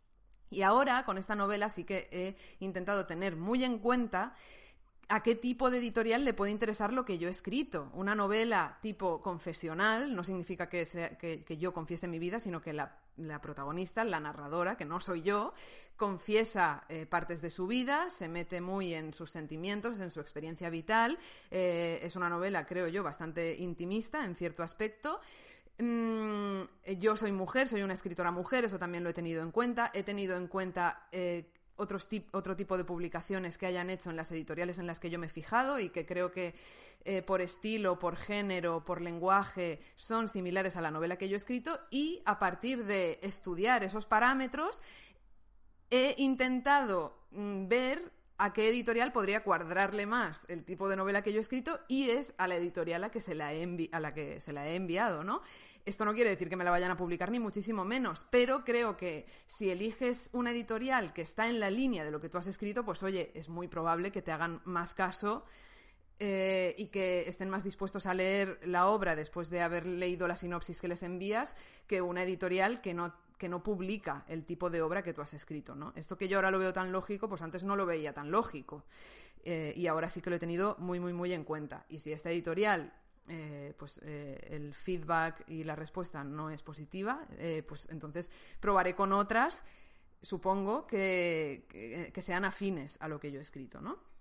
Y 0.51 0.63
ahora, 0.63 1.05
con 1.05 1.17
esta 1.17 1.35
novela, 1.35 1.71
sí 1.71 1.85
que 1.85 2.09
he 2.11 2.37
intentado 2.65 3.07
tener 3.07 3.37
muy 3.37 3.65
en 3.65 3.79
cuenta 3.79 4.35
a 5.13 5.23
qué 5.23 5.35
tipo 5.35 5.71
de 5.71 5.77
editorial 5.77 6.25
le 6.25 6.33
puede 6.33 6.53
interesar 6.53 6.91
lo 6.91 7.05
que 7.05 7.19
yo 7.19 7.29
he 7.29 7.31
escrito. 7.31 7.91
Una 7.93 8.15
novela 8.15 8.79
tipo 8.81 9.21
confesional 9.21 10.17
no 10.17 10.25
significa 10.25 10.71
que, 10.71 11.45
yo 11.61 11.75
confiese 11.75 12.09
mi 12.09 12.19
vida, 12.19 12.41
sino 12.41 12.63
que 12.63 12.73
la, 12.73 12.97
protagonista, 13.43 14.05
la 14.05 14.21
narradora, 14.21 14.79
que 14.79 14.87
no 14.87 15.01
soy 15.01 15.21
yo, 15.21 15.53
confiesa 15.97 16.85
eh, 16.89 17.05
partes 17.05 17.43
de 17.43 17.51
su 17.51 17.67
vida, 17.67 18.09
se 18.09 18.27
mete 18.27 18.63
muy 18.63 18.95
en 18.95 19.13
sus 19.13 19.31
sentimientos, 19.31 20.01
en 20.01 20.11
su 20.11 20.21
experiencia 20.21 20.71
vital. 20.71 21.19
Eh, 21.51 22.01
es 22.03 22.17
una 22.17 22.31
novela, 22.31 22.65
creo 22.65 22.89
yo, 22.89 23.03
bastante 23.03 23.55
intimista 23.57 24.25
en 24.25 24.35
cierto 24.35 24.63
aspecto. 24.63 25.21
Mm, 25.79 26.63
yo 26.99 27.17
soy 27.17 27.33
mujer, 27.33 27.69
soy 27.69 27.83
una 27.83 27.93
escritora 27.93 28.31
mujer, 28.31 28.65
eso 28.65 28.79
también 28.79 29.05
lo 29.05 29.11
he 29.11 29.15
tenido 29.15 29.43
en 29.43 29.51
cuenta. 29.51 29.91
He 29.93 30.05
tenido 30.05 30.39
en 30.39 30.47
cuenta 30.47 31.07
eh, 31.13 31.53
otros 31.77 32.09
otro 32.33 32.57
tipo 32.57 32.77
de 32.77 32.85
publicaciones 32.85 33.59
que 33.59 33.67
hayan 33.67 33.91
hecho 33.91 34.11
en 34.11 34.17
las 34.17 34.31
editoriales 34.33 34.79
en 34.79 34.87
las 34.87 35.01
que 35.01 35.11
yo 35.11 35.19
me 35.19 35.27
he 35.27 35.31
fijado 35.31 35.79
y 35.79 35.91
que 35.91 36.07
creo 36.07 36.31
que 36.31 36.55
eh, 37.05 37.23
por 37.23 37.41
estilo, 37.41 37.99
por 37.99 38.17
género, 38.17 38.85
por 38.85 39.01
lenguaje 39.01 39.81
son 39.97 40.29
similares 40.29 40.77
a 40.77 40.81
la 40.81 40.91
novela 40.91 41.17
que 41.17 41.29
yo 41.29 41.35
he 41.35 41.39
escrito 41.39 41.81
y 41.91 42.23
a 42.25 42.39
partir 42.39 42.85
de 42.85 43.19
estudiar 43.23 43.83
esos 43.83 44.07
parámetros 44.07 44.81
he 45.91 46.15
intentado 46.19 47.19
mm, 47.33 47.69
ver 47.69 48.13
a 48.39 48.53
qué 48.53 48.69
editorial 48.69 49.13
podría 49.13 49.43
cuadrarle 49.43 50.07
más 50.07 50.43
el 50.49 50.65
tipo 50.65 50.89
de 50.89 50.97
novela 50.97 51.23
que 51.23 51.33
yo 51.33 51.39
he 51.39 51.43
escrito 51.43 51.81
y 51.89 52.11
es 52.11 52.35
a 52.39 52.49
la 52.49 52.57
editorial 52.57 53.05
a, 53.05 53.11
que 53.11 53.21
se 53.21 53.35
la 53.35 53.53
he 53.53 53.89
a 53.93 54.01
la 54.01 54.15
que 54.15 54.41
se 54.41 54.53
la 54.53 54.67
he 54.67 54.75
enviado, 54.75 55.25
¿no? 55.25 55.43
Esto 55.85 56.05
no 56.05 56.15
quiere 56.15 56.31
decir 56.31 56.49
que 56.49 56.57
me 56.57 56.63
la 56.63 56.71
vayan 56.71 56.93
a 56.93 56.97
publicar, 56.97 57.31
ni 57.31 57.41
muchísimo 57.41 57.85
menos, 57.85 58.25
pero 58.31 58.65
creo 58.65 58.97
que 58.97 59.27
si 59.47 59.71
eliges 59.71 60.31
una 60.33 60.53
editorial 60.53 61.13
que 61.13 61.23
está 61.23 61.49
en 61.49 61.59
la 61.59 61.71
línea 61.71 62.05
de 62.05 62.13
lo 62.13 62.21
que 62.21 62.29
tú 62.29 62.39
has 62.39 62.47
escrito, 62.47 62.85
pues 62.85 63.03
oye, 63.03 63.33
es 63.35 63.49
muy 63.49 63.67
probable 63.67 64.13
que 64.13 64.23
te 64.23 64.31
hagan 64.31 64.61
más 64.65 64.95
caso 64.95 65.45
eh, 66.19 66.75
y 66.79 66.87
que 66.87 67.29
estén 67.29 67.51
más 67.51 67.65
dispuestos 67.65 68.07
a 68.07 68.15
leer 68.15 68.61
la 68.65 68.87
obra 68.87 69.17
después 69.17 69.51
de 69.51 69.61
haber 69.61 69.87
leído 69.87 70.29
la 70.29 70.37
sinopsis 70.37 70.81
que 70.81 70.87
les 70.89 71.03
envías 71.03 71.57
que 71.87 72.01
una 72.01 72.23
editorial 72.23 72.81
que 72.81 72.95
no 72.95 73.15
que 73.39 73.49
no 73.49 73.61
publica 73.61 74.25
el 74.29 74.45
tipo 74.45 74.71
de 74.71 74.83
obra 74.83 75.03
que 75.03 75.13
tú 75.13 75.21
has 75.21 75.35
escrito, 75.35 75.75
¿no? 75.75 75.93
Esto 75.97 76.17
que 76.17 76.29
yo 76.29 76.39
ahora 76.39 76.53
lo 76.53 76.61
veo 76.61 76.73
tan 76.73 76.93
lógico, 76.93 77.29
pues 77.29 77.43
antes 77.43 77.65
no 77.65 77.75
lo 77.75 77.87
veía 77.87 78.13
tan 78.13 78.31
lógico. 78.31 78.85
Eh, 79.43 79.73
y 79.75 79.89
ahora 79.89 80.09
sí 80.09 80.21
que 80.21 80.31
lo 80.31 80.37
he 80.37 80.39
tenido 80.39 80.77
muy, 80.79 81.01
muy, 81.01 81.13
muy 81.13 81.33
en 81.33 81.43
cuenta. 81.43 81.85
Y 81.89 81.99
si 81.99 82.13
esta 82.13 82.31
editorial 82.31 82.93
eh, 83.27 83.75
pues 83.77 83.99
el 83.99 84.73
feedback 84.75 85.43
y 85.49 85.65
la 85.65 85.75
respuesta 85.75 86.23
no 86.23 86.51
es 86.51 86.63
positiva, 86.63 87.27
pues 87.67 87.89
entonces 87.91 88.31
probaré 88.61 88.95
con 88.95 89.13
otras, 89.13 89.65
supongo, 90.21 90.87
que, 90.87 91.65
que, 92.13 92.23
sean 92.23 92.45
afines 92.45 92.97
a 93.01 93.09
lo 93.09 93.19
que 93.19 93.33
yo 93.33 93.41
he 93.41 93.43
escrito, 93.43 93.81
¿no? 93.81 94.12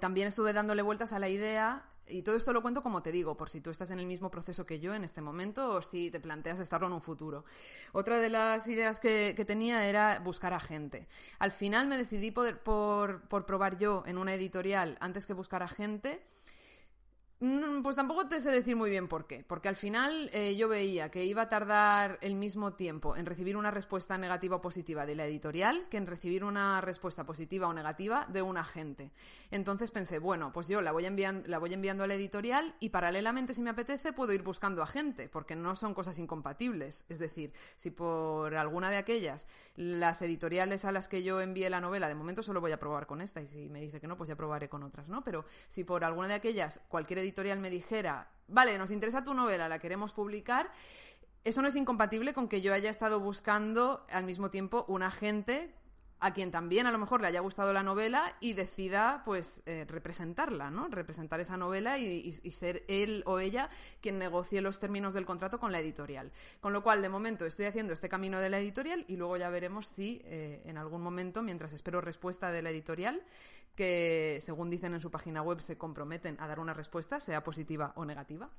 También 0.00 0.28
estuve 0.28 0.52
dándole 0.52 0.82
vueltas 0.82 1.12
a 1.12 1.18
la 1.18 1.28
idea, 1.28 1.84
y 2.06 2.22
todo 2.22 2.36
esto 2.36 2.52
lo 2.52 2.62
cuento 2.62 2.82
como 2.82 3.02
te 3.02 3.12
digo, 3.12 3.36
por 3.36 3.48
si 3.48 3.60
tú 3.60 3.70
estás 3.70 3.90
en 3.90 3.98
el 3.98 4.06
mismo 4.06 4.30
proceso 4.30 4.66
que 4.66 4.80
yo 4.80 4.94
en 4.94 5.04
este 5.04 5.20
momento 5.20 5.70
o 5.70 5.82
si 5.82 6.10
te 6.10 6.20
planteas 6.20 6.60
estarlo 6.60 6.86
en 6.86 6.92
un 6.94 7.02
futuro. 7.02 7.44
Otra 7.92 8.20
de 8.20 8.28
las 8.28 8.66
ideas 8.66 9.00
que, 9.00 9.34
tenía 9.46 9.88
era 9.88 10.20
buscar 10.20 10.52
a 10.52 10.60
gente. 10.60 11.08
Al 11.38 11.52
final 11.52 11.86
me 11.88 11.96
decidí 11.96 12.30
por, 12.30 12.60
por 12.60 13.46
probar 13.46 13.78
yo 13.78 14.02
en 14.06 14.18
una 14.18 14.34
editorial 14.34 14.96
antes 15.00 15.26
que 15.26 15.32
buscar 15.32 15.62
a 15.62 15.68
gente 15.68 16.22
pues 17.82 17.96
tampoco 17.96 18.28
te 18.28 18.40
sé 18.40 18.52
decir 18.52 18.76
muy 18.76 18.88
bien 18.88 19.08
por 19.08 19.26
qué, 19.26 19.44
porque 19.44 19.68
al 19.68 19.74
final 19.74 20.30
eh, 20.32 20.54
yo 20.56 20.68
veía 20.68 21.10
que 21.10 21.24
iba 21.24 21.42
a 21.42 21.48
tardar 21.48 22.18
el 22.20 22.36
mismo 22.36 22.74
tiempo 22.74 23.16
en 23.16 23.26
recibir 23.26 23.56
una 23.56 23.72
respuesta 23.72 24.16
negativa 24.16 24.56
o 24.56 24.60
positiva 24.60 25.06
de 25.06 25.16
la 25.16 25.26
editorial 25.26 25.88
que 25.90 25.96
en 25.96 26.06
recibir 26.06 26.44
una 26.44 26.80
respuesta 26.80 27.24
positiva 27.26 27.66
o 27.66 27.72
negativa 27.72 28.26
de 28.28 28.42
un 28.42 28.58
agente. 28.58 29.10
Entonces 29.50 29.90
pensé, 29.90 30.20
bueno, 30.20 30.52
pues 30.52 30.68
yo 30.68 30.80
la 30.82 30.92
voy, 30.92 31.04
enviando, 31.04 31.48
la 31.48 31.58
voy 31.58 31.74
enviando 31.74 32.04
a 32.04 32.06
la 32.06 32.14
editorial 32.14 32.76
y 32.78 32.90
paralelamente, 32.90 33.54
si 33.54 33.62
me 33.62 33.70
apetece, 33.70 34.12
puedo 34.12 34.32
ir 34.32 34.44
buscando 34.44 34.80
agente, 34.80 35.28
porque 35.28 35.56
no 35.56 35.74
son 35.74 35.94
cosas 35.94 36.20
incompatibles. 36.20 37.06
Es 37.08 37.18
decir, 37.18 37.52
si 37.74 37.90
por 37.90 38.54
alguna 38.54 38.88
de 38.88 38.98
aquellas 38.98 39.48
las 39.74 40.22
editoriales 40.22 40.84
a 40.84 40.92
las 40.92 41.08
que 41.08 41.24
yo 41.24 41.40
envié 41.40 41.68
la 41.70 41.80
novela, 41.80 42.06
de 42.06 42.14
momento 42.14 42.44
solo 42.44 42.60
voy 42.60 42.70
a 42.70 42.78
probar 42.78 43.08
con 43.08 43.20
esta, 43.20 43.42
y 43.42 43.48
si 43.48 43.68
me 43.68 43.80
dice 43.80 44.00
que 44.00 44.06
no, 44.06 44.16
pues 44.16 44.28
ya 44.28 44.36
probaré 44.36 44.68
con 44.68 44.84
otras, 44.84 45.08
¿no? 45.08 45.24
Pero 45.24 45.44
si 45.68 45.82
por 45.82 46.04
alguna 46.04 46.28
de 46.28 46.34
aquellas 46.34 46.80
cualquier 46.88 47.18
editorial 47.18 47.31
editorial 47.32 47.58
me 47.60 47.70
dijera, 47.70 48.28
vale, 48.46 48.76
nos 48.76 48.90
interesa 48.90 49.24
tu 49.24 49.32
novela, 49.32 49.68
la 49.68 49.78
queremos 49.78 50.12
publicar, 50.12 50.70
eso 51.44 51.62
no 51.62 51.68
es 51.68 51.76
incompatible 51.76 52.34
con 52.34 52.46
que 52.46 52.60
yo 52.60 52.74
haya 52.74 52.90
estado 52.90 53.18
buscando 53.18 54.06
al 54.10 54.24
mismo 54.24 54.50
tiempo 54.50 54.84
un 54.86 55.02
agente 55.02 55.74
a 56.20 56.32
quien 56.32 56.52
también 56.52 56.86
a 56.86 56.92
lo 56.92 56.98
mejor 56.98 57.20
le 57.20 57.26
haya 57.26 57.40
gustado 57.40 57.72
la 57.72 57.82
novela 57.82 58.36
y 58.38 58.52
decida 58.52 59.22
pues 59.24 59.60
eh, 59.66 59.84
representarla, 59.88 60.70
¿no? 60.70 60.86
Representar 60.86 61.40
esa 61.40 61.56
novela 61.56 61.98
y, 61.98 62.32
ser 62.52 62.84
él 62.86 63.24
o 63.26 63.40
ella 63.40 63.70
quien 64.00 64.20
negocie 64.20 64.60
los 64.60 64.78
términos 64.78 65.14
del 65.14 65.26
contrato 65.26 65.58
con 65.58 65.72
la 65.72 65.80
editorial. 65.80 66.30
Con 66.60 66.72
lo 66.72 66.84
cual, 66.84 67.02
de 67.02 67.08
momento, 67.08 67.44
estoy 67.44 67.64
haciendo 67.64 67.92
este 67.92 68.08
camino 68.08 68.38
de 68.38 68.50
la 68.50 68.60
editorial 68.60 69.04
y 69.08 69.16
luego 69.16 69.36
ya 69.36 69.50
veremos 69.50 69.86
si 69.86 70.22
eh, 70.24 70.62
en 70.64 70.78
algún 70.78 71.02
momento, 71.02 71.42
mientras 71.42 71.72
espero 71.72 72.00
respuesta 72.00 72.52
de 72.52 72.62
la 72.62 72.70
editorial, 72.70 73.20
que 73.74 74.38
según 74.42 74.70
dicen 74.70 74.94
en 74.94 75.00
su 75.00 75.10
página 75.10 75.42
web 75.42 75.60
se 75.60 75.78
comprometen 75.78 76.36
a 76.40 76.46
dar 76.46 76.60
una 76.60 76.74
respuesta, 76.74 77.20
sea 77.20 77.42
positiva 77.42 77.92
o 77.96 78.04
negativa, 78.04 78.50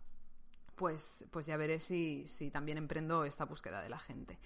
pues, 0.75 1.25
pues 1.31 1.45
ya 1.45 1.57
veré 1.57 1.79
si, 1.79 2.27
si 2.27 2.49
también 2.49 2.77
emprendo 2.77 3.23
esta 3.25 3.45
búsqueda 3.45 3.81
de 3.81 3.89
la 3.89 3.99
gente. 3.99 4.39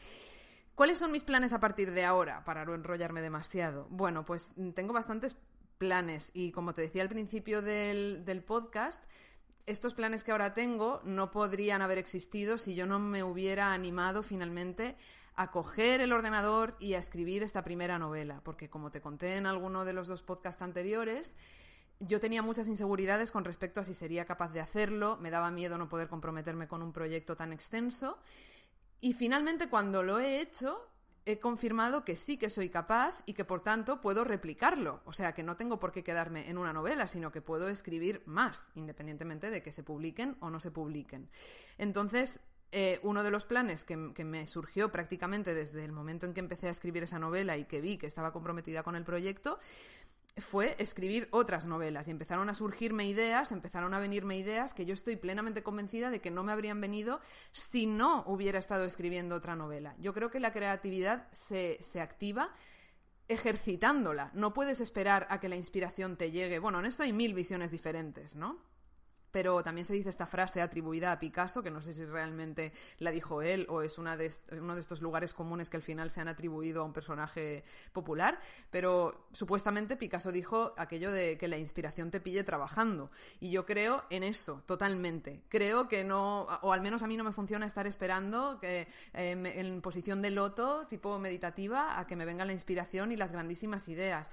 ¿Cuáles 0.75 0.99
son 0.99 1.11
mis 1.11 1.23
planes 1.23 1.53
a 1.53 1.59
partir 1.59 1.91
de 1.91 2.05
ahora 2.05 2.43
para 2.43 2.63
no 2.65 2.75
enrollarme 2.75 3.21
demasiado? 3.21 3.87
Bueno, 3.89 4.25
pues 4.25 4.53
tengo 4.75 4.93
bastantes 4.93 5.35
planes 5.77 6.31
y 6.33 6.51
como 6.51 6.73
te 6.73 6.81
decía 6.81 7.01
al 7.01 7.09
principio 7.09 7.61
del, 7.61 8.25
del 8.25 8.43
podcast, 8.43 9.03
estos 9.65 9.93
planes 9.93 10.23
que 10.23 10.31
ahora 10.31 10.53
tengo 10.53 11.01
no 11.03 11.31
podrían 11.31 11.81
haber 11.81 11.97
existido 11.97 12.57
si 12.57 12.75
yo 12.75 12.85
no 12.85 12.99
me 12.99 13.23
hubiera 13.23 13.73
animado 13.73 14.23
finalmente 14.23 14.95
a 15.37 15.51
coger 15.51 16.01
el 16.01 16.11
ordenador 16.11 16.75
y 16.79 16.95
a 16.95 16.99
escribir 16.99 17.43
esta 17.43 17.63
primera 17.63 17.97
novela, 17.97 18.41
porque 18.43 18.69
como 18.69 18.91
te 18.91 19.01
conté 19.01 19.37
en 19.37 19.45
alguno 19.45 19.85
de 19.85 19.93
los 19.93 20.07
dos 20.07 20.23
podcasts 20.23 20.61
anteriores, 20.61 21.35
yo 21.99 22.19
tenía 22.19 22.41
muchas 22.41 22.67
inseguridades 22.67 23.31
con 23.31 23.45
respecto 23.45 23.79
a 23.79 23.83
si 23.83 23.93
sería 23.93 24.25
capaz 24.25 24.51
de 24.51 24.59
hacerlo, 24.59 25.17
me 25.21 25.29
daba 25.29 25.51
miedo 25.51 25.77
no 25.77 25.89
poder 25.89 26.09
comprometerme 26.09 26.67
con 26.67 26.81
un 26.81 26.91
proyecto 26.91 27.35
tan 27.35 27.53
extenso 27.53 28.17
y 28.99 29.13
finalmente 29.13 29.69
cuando 29.69 30.01
lo 30.01 30.19
he 30.19 30.41
hecho, 30.41 30.89
he 31.25 31.39
confirmado 31.39 32.03
que 32.03 32.15
sí 32.15 32.37
que 32.37 32.49
soy 32.49 32.69
capaz 32.69 33.21
y 33.25 33.33
que 33.33 33.45
por 33.45 33.61
tanto 33.61 34.01
puedo 34.01 34.23
replicarlo. 34.23 35.01
O 35.05 35.13
sea, 35.13 35.33
que 35.33 35.43
no 35.43 35.57
tengo 35.57 35.77
por 35.77 35.91
qué 35.91 36.03
quedarme 36.03 36.49
en 36.49 36.57
una 36.57 36.73
novela, 36.73 37.05
sino 37.07 37.31
que 37.31 37.41
puedo 37.41 37.67
escribir 37.69 38.23
más, 38.25 38.65
independientemente 38.75 39.51
de 39.51 39.61
que 39.61 39.71
se 39.71 39.83
publiquen 39.83 40.37
o 40.39 40.49
no 40.49 40.59
se 40.59 40.71
publiquen. 40.71 41.29
Entonces, 41.77 42.39
eh, 42.71 42.99
uno 43.03 43.23
de 43.23 43.31
los 43.31 43.45
planes 43.45 43.83
que, 43.83 44.11
que, 44.13 44.25
me 44.25 44.45
surgió 44.45 44.91
prácticamente 44.91 45.53
desde 45.53 45.85
el 45.85 45.91
momento 45.91 46.25
en 46.25 46.33
que 46.33 46.41
empecé 46.41 46.67
a 46.67 46.71
escribir 46.71 47.03
esa 47.03 47.19
novela 47.19 47.57
y 47.57 47.65
que 47.65 47.81
vi 47.81 47.97
que 47.97 48.07
estaba 48.07 48.31
comprometida 48.31 48.83
con 48.83 48.95
el 48.95 49.03
proyecto 49.03 49.59
fue 50.41 50.75
escribir 50.77 51.27
otras 51.31 51.65
novelas 51.65 52.07
y 52.07 52.11
empezaron 52.11 52.49
a 52.49 52.53
surgirme 52.53 53.07
ideas, 53.07 53.51
empezaron 53.51 53.93
a 53.93 53.99
venirme 53.99 54.37
ideas 54.37 54.73
que 54.73 54.85
yo 54.85 54.93
estoy 54.93 55.15
plenamente 55.15 55.63
convencida 55.63 56.11
de 56.11 56.21
que 56.21 56.31
no 56.31 56.43
me 56.43 56.51
habrían 56.51 56.79
venido 56.79 57.19
si 57.53 57.85
no 57.85 58.23
hubiera 58.27 58.59
estado 58.59 58.85
escribiendo 58.85 59.35
otra 59.35 59.55
novela. 59.55 59.95
Yo 59.99 60.13
creo 60.13 60.29
que 60.29 60.39
la 60.39 60.53
creatividad 60.53 61.27
se, 61.31 61.81
se 61.81 62.01
activa 62.01 62.53
ejercitándola. 63.27 64.31
No 64.33 64.53
puedes 64.53 64.79
esperar 64.79 65.27
a 65.29 65.39
que 65.39 65.49
la 65.49 65.55
inspiración 65.55 66.17
te 66.17 66.31
llegue. 66.31 66.59
Bueno, 66.59 66.79
en 66.79 66.85
esto 66.85 67.03
hay 67.03 67.13
mil 67.13 67.33
visiones 67.33 67.71
diferentes, 67.71 68.35
¿no? 68.35 68.61
Pero 69.31 69.61
también 69.63 69.85
se 69.85 69.93
dice 69.93 70.09
esta 70.09 70.25
frase 70.25 70.61
atribuida 70.61 71.11
a 71.11 71.19
Picasso, 71.19 71.61
que 71.61 71.71
no 71.71 71.81
sé 71.81 71.93
si 71.93 72.05
realmente 72.05 72.73
la 72.99 73.11
dijo 73.11 73.41
él 73.41 73.65
o 73.69 73.81
es 73.81 73.97
una 73.97 74.17
de 74.17 74.31
uno 74.51 74.75
de 74.75 74.81
estos 74.81 75.01
lugares 75.01 75.33
comunes 75.33 75.69
que 75.69 75.77
al 75.77 75.83
final 75.83 76.09
se 76.09 76.21
han 76.21 76.27
atribuido 76.27 76.81
a 76.81 76.85
un 76.85 76.93
personaje 76.93 77.63
popular, 77.93 78.39
pero 78.71 79.27
supuestamente 79.31 79.97
Picasso 79.97 80.31
dijo 80.31 80.73
aquello 80.77 81.11
de 81.11 81.37
que 81.37 81.47
la 81.47 81.57
inspiración 81.57 82.11
te 82.11 82.19
pille 82.19 82.43
trabajando. 82.43 83.11
Y 83.39 83.51
yo 83.51 83.65
creo 83.65 84.03
en 84.09 84.23
eso, 84.23 84.63
totalmente. 84.65 85.43
Creo 85.49 85.87
que 85.87 86.03
no, 86.03 86.43
o 86.61 86.73
al 86.73 86.81
menos 86.81 87.03
a 87.03 87.07
mí 87.07 87.17
no 87.17 87.23
me 87.23 87.31
funciona 87.31 87.65
estar 87.65 87.87
esperando 87.87 88.59
que, 88.59 88.87
eh, 89.13 89.31
en 89.55 89.81
posición 89.81 90.21
de 90.21 90.31
loto, 90.31 90.85
tipo 90.87 91.17
meditativa, 91.19 91.99
a 91.99 92.07
que 92.07 92.15
me 92.15 92.25
venga 92.25 92.45
la 92.45 92.53
inspiración 92.53 93.11
y 93.11 93.17
las 93.17 93.31
grandísimas 93.31 93.87
ideas 93.87 94.29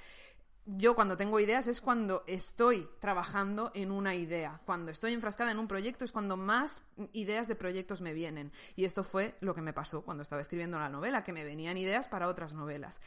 yo 0.66 0.94
cuando 0.94 1.16
tengo 1.16 1.38
ideas 1.40 1.66
es 1.66 1.80
cuando 1.80 2.24
estoy 2.26 2.88
trabajando 3.00 3.70
en 3.74 3.90
una 3.90 4.14
idea. 4.14 4.60
Cuando 4.64 4.90
estoy 4.90 5.12
enfrascada 5.12 5.50
en 5.50 5.58
un 5.58 5.68
proyecto 5.68 6.04
es 6.04 6.12
cuando 6.12 6.36
más 6.36 6.82
ideas 7.12 7.48
de 7.48 7.56
proyectos 7.56 8.00
me 8.00 8.14
vienen. 8.14 8.52
Y 8.74 8.84
esto 8.84 9.04
fue 9.04 9.36
lo 9.40 9.54
que 9.54 9.60
me 9.60 9.74
pasó 9.74 10.02
cuando 10.02 10.22
estaba 10.22 10.40
escribiendo 10.40 10.78
la 10.78 10.88
novela, 10.88 11.22
que 11.22 11.32
me 11.32 11.44
venían 11.44 11.76
ideas 11.76 12.08
para 12.08 12.28
otras 12.28 12.54
novelas. 12.54 12.98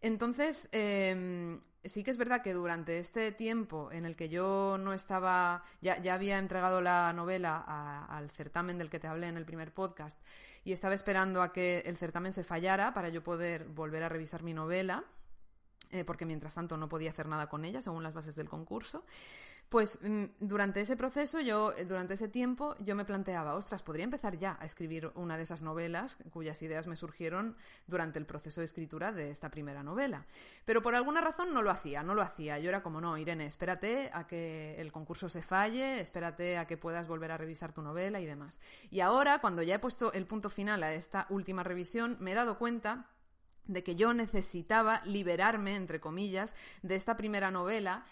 Entonces, 0.00 0.68
em, 0.70 1.60
sí 1.82 2.04
que 2.04 2.10
es 2.10 2.18
verdad 2.18 2.42
que 2.42 2.52
durante 2.52 2.98
este 2.98 3.32
tiempo 3.32 3.90
en 3.90 4.04
el 4.04 4.14
que 4.14 4.28
yo 4.28 4.76
no 4.78 4.92
estaba, 4.92 5.64
ya, 5.80 5.96
había 6.12 6.38
entregado 6.38 6.80
la 6.80 7.12
novela 7.12 8.04
al 8.08 8.30
certamen 8.30 8.78
del 8.78 8.90
que 8.90 9.00
te 9.00 9.08
hablé 9.08 9.28
en 9.28 9.36
el 9.36 9.46
primer 9.46 9.72
podcast 9.72 10.20
y 10.62 10.72
estaba 10.72 10.94
esperando 10.94 11.42
a 11.42 11.52
que 11.52 11.80
el 11.80 11.96
certamen 11.96 12.32
se 12.32 12.44
fallara 12.44 12.92
para 12.92 13.08
yo 13.08 13.24
poder 13.24 13.64
volver 13.64 14.02
a 14.02 14.08
revisar 14.08 14.42
mi 14.42 14.54
novela 14.54 15.04
eh, 15.90 16.04
porque 16.04 16.26
mientras 16.26 16.54
tanto 16.54 16.76
no 16.76 16.88
podía 16.88 17.10
hacer 17.10 17.26
nada 17.26 17.48
con 17.48 17.64
ella 17.64 17.82
según 17.82 18.02
las 18.02 18.14
bases 18.14 18.36
del 18.36 18.48
concurso. 18.48 19.04
Pues 19.68 19.98
mm, 20.02 20.24
durante 20.40 20.80
ese 20.80 20.96
proceso, 20.96 21.40
yo, 21.40 21.74
eh, 21.76 21.84
durante 21.84 22.14
ese 22.14 22.28
tiempo, 22.28 22.74
yo 22.78 22.96
me 22.96 23.04
planteaba, 23.04 23.54
ostras, 23.54 23.82
podría 23.82 24.04
empezar 24.04 24.38
ya 24.38 24.56
a 24.60 24.64
escribir 24.64 25.10
una 25.14 25.36
de 25.36 25.42
esas 25.42 25.60
novelas 25.60 26.16
cuyas 26.30 26.62
ideas 26.62 26.86
me 26.86 26.96
surgieron 26.96 27.54
durante 27.86 28.18
el 28.18 28.24
proceso 28.24 28.62
de 28.62 28.64
escritura 28.64 29.12
de 29.12 29.30
esta 29.30 29.50
primera 29.50 29.82
novela. 29.82 30.24
Pero 30.64 30.80
por 30.80 30.94
alguna 30.94 31.20
razón 31.20 31.52
no 31.52 31.60
lo 31.60 31.70
hacía, 31.70 32.02
no 32.02 32.14
lo 32.14 32.22
hacía. 32.22 32.58
Yo 32.58 32.70
era 32.70 32.82
como, 32.82 33.00
no, 33.02 33.18
Irene, 33.18 33.44
espérate 33.44 34.10
a 34.14 34.26
que 34.26 34.80
el 34.80 34.90
concurso 34.90 35.28
se 35.28 35.42
falle, 35.42 36.00
espérate 36.00 36.56
a 36.56 36.66
que 36.66 36.78
puedas 36.78 37.06
volver 37.06 37.30
a 37.32 37.36
revisar 37.36 37.74
tu 37.74 37.82
novela 37.82 38.20
y 38.20 38.26
demás. 38.26 38.58
Y 38.90 39.00
ahora, 39.00 39.38
cuando 39.40 39.62
ya 39.62 39.74
he 39.74 39.78
puesto 39.78 40.14
el 40.14 40.26
punto 40.26 40.48
final 40.48 40.82
a 40.82 40.94
esta 40.94 41.26
última 41.28 41.62
revisión, 41.62 42.16
me 42.20 42.32
he 42.32 42.34
dado 42.34 42.58
cuenta 42.58 43.06
de 43.68 43.84
que 43.84 43.94
yo 43.94 44.12
necesitaba 44.12 45.02
liberarme, 45.04 45.76
entre 45.76 46.00
comillas, 46.00 46.54
de 46.82 46.96
esta 46.96 47.16
primera 47.16 47.52
novela 47.52 48.04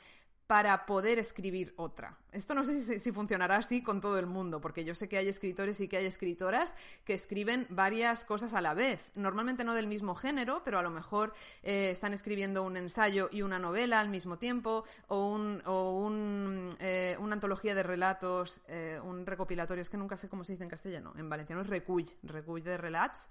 para 0.47 0.87
poder 0.87 1.19
escribir 1.19 1.75
otra. 1.77 2.17
Esto 2.31 2.55
no 2.55 2.65
sé 2.65 3.01
si, 3.01 3.13
funcionará 3.13 3.57
así 3.57 3.83
con 3.83 4.01
todo 4.01 4.19
el 4.19 4.27
mundo, 4.27 4.61
porque 4.61 4.85
yo 4.85 4.95
sé 4.95 5.09
que 5.09 5.19
hay 5.19 5.29
escritores 5.29 5.81
y 5.81 5.89
que 5.89 5.97
hay 5.97 6.07
escritoras 6.07 6.75
que 7.05 7.15
escriben 7.15 7.67
varias 7.69 8.25
cosas 8.25 8.55
a 8.55 8.61
la 8.61 8.75
vez. 8.75 9.11
Normalmente 9.17 9.65
no 9.65 9.75
del 9.75 9.89
mismo 9.89 10.15
género, 10.15 10.63
pero 10.65 10.79
a 10.79 10.83
lo 10.83 10.91
mejor 10.91 11.33
eh, 11.63 11.91
están 11.91 12.15
escribiendo 12.15 12.63
un 12.63 12.77
ensayo 12.77 13.29
y 13.33 13.43
una 13.43 13.59
novela 13.59 13.99
al 13.99 14.09
mismo 14.09 14.39
tiempo, 14.39 14.85
o, 15.09 15.31
un, 15.31 15.63
o 15.67 15.99
un, 15.99 16.71
eh, 16.79 17.17
una 17.19 17.35
antología 17.35 17.75
de 17.75 17.83
relatos, 17.83 18.61
eh, 18.69 19.01
un 19.03 19.27
recopilatorio, 19.27 19.83
es 19.83 19.91
que 19.91 19.97
nunca 19.97 20.17
sé 20.17 20.29
cómo 20.29 20.45
se 20.45 20.53
dice 20.53 20.65
en 20.65 20.71
castellano. 20.71 21.13
En 21.17 21.29
valenciano 21.29 21.63
es 21.63 21.69
recull, 21.69 22.09
recull 22.23 22.63
de 22.63 22.77
relats 22.77 23.31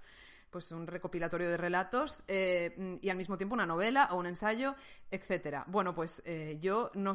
pues 0.56 0.72
un 0.72 0.86
recopilatorio 0.86 1.50
de 1.50 1.58
relatos 1.58 2.18
eh, 2.26 2.98
y 3.02 3.10
al 3.10 3.18
mismo 3.18 3.36
tiempo 3.36 3.52
una 3.52 3.66
novela 3.66 4.08
o 4.12 4.16
un 4.16 4.24
ensayo, 4.24 4.74
etcétera. 5.10 5.64
Bueno, 5.66 5.94
pues 5.94 6.22
eh, 6.24 6.56
yo 6.62 6.90
no, 6.94 7.12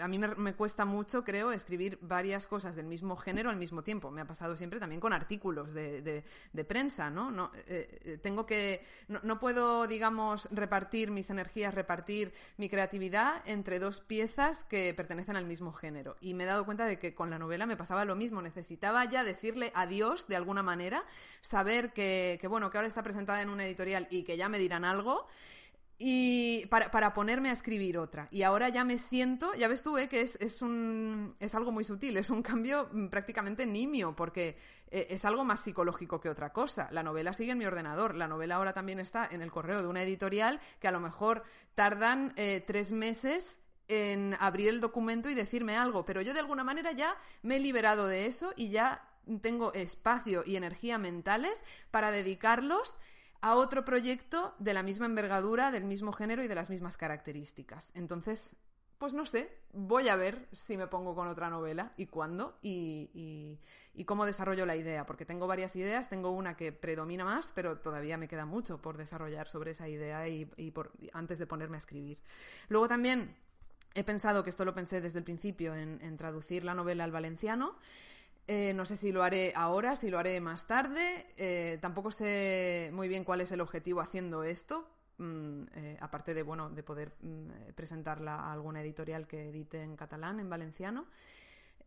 a 0.00 0.08
mí 0.08 0.16
me, 0.16 0.54
cuesta 0.54 0.86
mucho, 0.86 1.22
creo, 1.22 1.52
escribir 1.52 1.98
varias 2.00 2.46
cosas 2.46 2.74
del 2.74 2.86
mismo 2.86 3.14
género 3.14 3.50
al 3.50 3.58
mismo 3.58 3.82
tiempo. 3.82 4.10
Me 4.10 4.22
ha 4.22 4.24
pasado 4.24 4.56
siempre 4.56 4.80
también 4.80 5.02
con 5.02 5.12
artículos 5.12 5.74
de, 5.74 6.24
prensa, 6.66 7.10
¿no? 7.10 7.30
no 7.30 7.50
eh, 7.66 8.18
tengo 8.22 8.46
que, 8.46 8.82
no, 9.08 9.38
puedo, 9.38 9.86
digamos, 9.86 10.48
repartir 10.50 11.10
mis 11.10 11.28
energías, 11.28 11.74
repartir 11.74 12.32
mi 12.56 12.70
creatividad 12.70 13.42
entre 13.44 13.80
dos 13.80 14.00
piezas 14.00 14.64
que 14.64 14.94
pertenecen 14.94 15.36
al 15.36 15.44
mismo 15.44 15.74
género. 15.74 16.16
Y 16.22 16.32
me 16.32 16.44
he 16.44 16.46
dado 16.46 16.64
cuenta 16.64 16.86
de 16.86 16.98
que 16.98 17.14
con 17.14 17.28
la 17.28 17.38
novela 17.38 17.66
me 17.66 17.76
pasaba 17.76 18.06
lo 18.06 18.16
mismo. 18.16 18.40
Necesitaba 18.40 19.04
ya 19.04 19.24
decirle 19.24 19.72
adiós 19.74 20.26
de 20.26 20.36
alguna 20.36 20.62
manera, 20.62 21.04
saber 21.42 21.92
que 21.92 22.40
bueno, 22.48 22.61
que 22.70 22.78
ahora 22.78 22.88
está 22.88 23.02
presentada 23.02 23.42
en 23.42 23.48
una 23.48 23.64
editorial 23.64 24.06
y 24.10 24.22
que 24.24 24.36
ya 24.36 24.48
me 24.48 24.58
dirán 24.58 24.84
algo 24.84 25.26
y 26.04 26.66
para, 26.66 27.14
ponerme 27.14 27.50
a 27.50 27.52
escribir 27.52 27.96
otra. 27.96 28.26
Y 28.32 28.42
ahora 28.42 28.68
ya 28.70 28.84
me 28.84 28.98
siento, 28.98 29.54
ya 29.54 29.68
ves 29.68 29.82
tú, 29.82 29.98
eh, 29.98 30.08
que 30.08 30.20
es, 30.20 30.36
es, 30.40 30.60
un, 30.60 31.36
es 31.38 31.54
algo 31.54 31.70
muy 31.70 31.84
sutil, 31.84 32.16
es 32.16 32.28
un 32.28 32.42
cambio 32.42 32.88
mm, 32.90 33.06
prácticamente 33.06 33.66
nimio, 33.66 34.16
porque 34.16 34.56
eh, 34.90 35.06
es 35.10 35.24
algo 35.24 35.44
más 35.44 35.60
psicológico 35.60 36.20
que 36.20 36.28
otra 36.28 36.52
cosa. 36.52 36.88
La 36.90 37.04
novela 37.04 37.32
sigue 37.32 37.52
en 37.52 37.58
mi 37.58 37.66
ordenador, 37.66 38.16
la 38.16 38.26
novela 38.26 38.56
ahora 38.56 38.72
también 38.72 38.98
está 38.98 39.28
en 39.30 39.42
el 39.42 39.52
correo 39.52 39.80
de 39.80 39.86
una 39.86 40.02
editorial 40.02 40.60
que 40.80 40.88
a 40.88 40.92
lo 40.92 40.98
mejor 40.98 41.44
tardan 41.76 42.32
eh, 42.36 42.64
tres 42.66 42.90
meses 42.90 43.60
en 43.86 44.36
abrir 44.40 44.70
el 44.70 44.80
documento 44.80 45.28
y 45.30 45.34
decirme 45.34 45.76
algo, 45.76 46.04
pero 46.04 46.20
yo 46.20 46.34
de 46.34 46.40
alguna 46.40 46.64
manera 46.64 46.90
ya 46.90 47.16
me 47.42 47.56
he 47.56 47.60
liberado 47.60 48.08
de 48.08 48.26
eso 48.26 48.52
y 48.56 48.70
ya 48.70 49.08
tengo 49.40 49.72
espacio 49.72 50.42
y 50.44 50.56
energía 50.56 50.98
mentales 50.98 51.64
para 51.90 52.10
dedicarlos 52.10 52.94
a 53.40 53.56
otro 53.56 53.84
proyecto 53.84 54.54
de 54.58 54.72
la 54.72 54.82
misma 54.82 55.06
envergadura, 55.06 55.70
del 55.72 55.84
mismo 55.84 56.12
género 56.12 56.44
y 56.44 56.48
de 56.48 56.54
las 56.54 56.70
mismas 56.70 56.96
características. 56.96 57.90
Entonces, 57.94 58.56
pues 58.98 59.14
no 59.14 59.26
sé, 59.26 59.50
voy 59.72 60.08
a 60.08 60.14
ver 60.14 60.46
si 60.52 60.76
me 60.76 60.86
pongo 60.86 61.16
con 61.16 61.26
otra 61.26 61.50
novela 61.50 61.92
y 61.96 62.06
cuándo 62.06 62.56
y, 62.62 63.58
cómo 64.06 64.26
desarrollo 64.26 64.64
la 64.64 64.76
idea, 64.76 65.06
porque 65.06 65.26
tengo 65.26 65.48
varias 65.48 65.74
ideas, 65.74 66.08
tengo 66.08 66.30
una 66.30 66.56
que 66.56 66.70
predomina 66.70 67.24
más, 67.24 67.50
pero 67.52 67.78
todavía 67.78 68.16
me 68.16 68.28
queda 68.28 68.46
mucho 68.46 68.80
por 68.80 68.96
desarrollar 68.96 69.48
sobre 69.48 69.72
esa 69.72 69.88
idea 69.88 70.28
y, 70.28 70.70
por, 70.70 70.92
antes 71.12 71.40
de 71.40 71.48
ponerme 71.48 71.76
a 71.76 71.78
escribir. 71.78 72.20
Luego 72.68 72.86
también 72.86 73.34
he 73.94 74.04
pensado, 74.04 74.44
que 74.44 74.50
esto 74.50 74.64
lo 74.64 74.72
pensé 74.72 75.00
desde 75.00 75.18
el 75.18 75.24
principio, 75.24 75.74
en 75.74 76.16
traducir 76.16 76.62
la 76.62 76.74
novela 76.74 77.02
al 77.02 77.10
valenciano. 77.10 77.76
Eh, 78.48 78.72
no 78.74 78.84
sé 78.84 78.96
si 78.96 79.12
lo 79.12 79.22
haré 79.22 79.52
ahora, 79.54 79.96
si 79.96 80.10
lo 80.10 80.18
haré 80.18 80.40
más 80.40 80.66
tarde. 80.66 81.26
Eh, 81.36 81.78
tampoco 81.80 82.10
sé 82.10 82.90
muy 82.92 83.08
bien 83.08 83.24
cuál 83.24 83.40
es 83.40 83.52
el 83.52 83.60
objetivo 83.60 84.00
haciendo 84.00 84.42
esto. 84.42 84.88
Mm, 85.18 85.64
eh, 85.74 85.98
aparte 86.00 86.34
de 86.34 86.42
bueno 86.42 86.70
de 86.70 86.82
poder 86.82 87.12
mm, 87.20 87.72
presentarla 87.74 88.34
a 88.36 88.52
alguna 88.52 88.80
editorial 88.80 89.26
que 89.26 89.50
edite 89.50 89.82
en 89.82 89.96
catalán, 89.96 90.40
en 90.40 90.50
valenciano. 90.50 91.06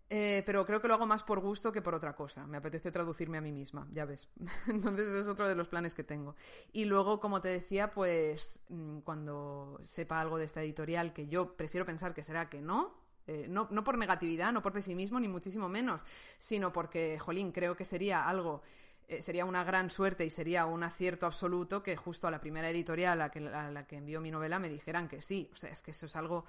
pero 0.07 0.65
creo 0.65 0.79
que 0.81 0.87
lo 0.87 0.93
hago 0.93 1.07
más 1.07 1.23
por 1.23 1.39
gusto 1.39 1.71
que 1.71 1.81
por 1.81 1.95
otra 1.95 2.15
cosa. 2.15 2.47
Me 2.47 2.57
apetece 2.57 2.91
traducirme 2.91 3.37
a 3.39 3.41
mí 3.41 3.51
misma, 3.51 3.87
ya 3.91 4.05
ves. 4.05 4.29
Entonces 4.67 5.07
es 5.09 5.27
otro 5.27 5.47
de 5.47 5.55
los 5.55 5.67
planes 5.67 5.93
que 5.93 6.03
tengo. 6.03 6.35
Y 6.71 6.85
luego, 6.85 7.19
como 7.19 7.41
te 7.41 7.49
decía, 7.49 7.91
pues 7.91 8.59
mm, 8.69 8.99
cuando 8.99 9.79
sepa 9.83 10.21
algo 10.21 10.37
de 10.37 10.45
esta 10.45 10.61
editorial, 10.63 11.11
que 11.11 11.27
yo 11.27 11.57
prefiero 11.57 11.85
pensar 11.85 12.13
que 12.13 12.23
será 12.23 12.49
que 12.49 12.61
no, 12.61 13.04
eh, 13.27 13.47
no, 13.49 13.67
no, 13.71 13.83
por 13.83 13.97
negatividad, 13.97 14.51
no 14.51 14.61
por 14.61 14.73
pesimismo, 14.73 15.19
ni 15.19 15.27
muchísimo 15.27 15.67
menos, 15.67 16.03
sino 16.37 16.71
porque, 16.71 17.17
jolín, 17.17 17.51
creo 17.51 17.75
que 17.75 17.83
sería 17.83 18.27
algo, 18.27 18.61
eh, 19.07 19.21
sería 19.21 19.45
una 19.45 19.63
gran 19.63 19.89
suerte 19.89 20.25
y 20.25 20.29
sería 20.29 20.67
un 20.67 20.83
acierto 20.83 21.25
absoluto 21.25 21.81
que 21.81 21.95
justo 21.95 22.27
a 22.27 22.31
la 22.31 22.39
primera 22.39 22.69
editorial 22.69 23.21
a, 23.21 23.71
la 23.71 23.87
que 23.87 23.95
envió 23.97 24.21
mi 24.21 24.29
novela 24.29 24.59
me 24.59 24.69
dijeran 24.69 25.07
que 25.07 25.21
sí. 25.21 25.49
O 25.53 25.55
sea, 25.55 25.71
es 25.71 25.81
que 25.81 25.91
eso 25.91 26.05
es 26.05 26.15
algo 26.15 26.45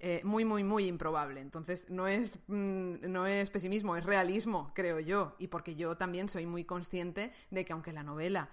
eh, 0.00 0.22
muy, 0.24 0.46
muy, 0.46 0.64
muy 0.64 0.86
improbable. 0.86 1.40
Entonces, 1.40 1.90
no 1.90 2.06
es, 2.06 2.38
mm, 2.46 3.10
no 3.10 3.26
es 3.26 3.50
pesimismo, 3.50 3.94
es 3.94 4.04
realismo, 4.04 4.72
creo 4.74 5.00
yo. 5.00 5.36
Y 5.38 5.48
porque 5.48 5.76
yo 5.76 5.96
también 5.96 6.30
soy 6.30 6.46
muy 6.46 6.64
consciente 6.64 7.32
de 7.50 7.64
que 7.66 7.72
aunque 7.74 7.92
la 7.92 8.02
novela 8.02 8.50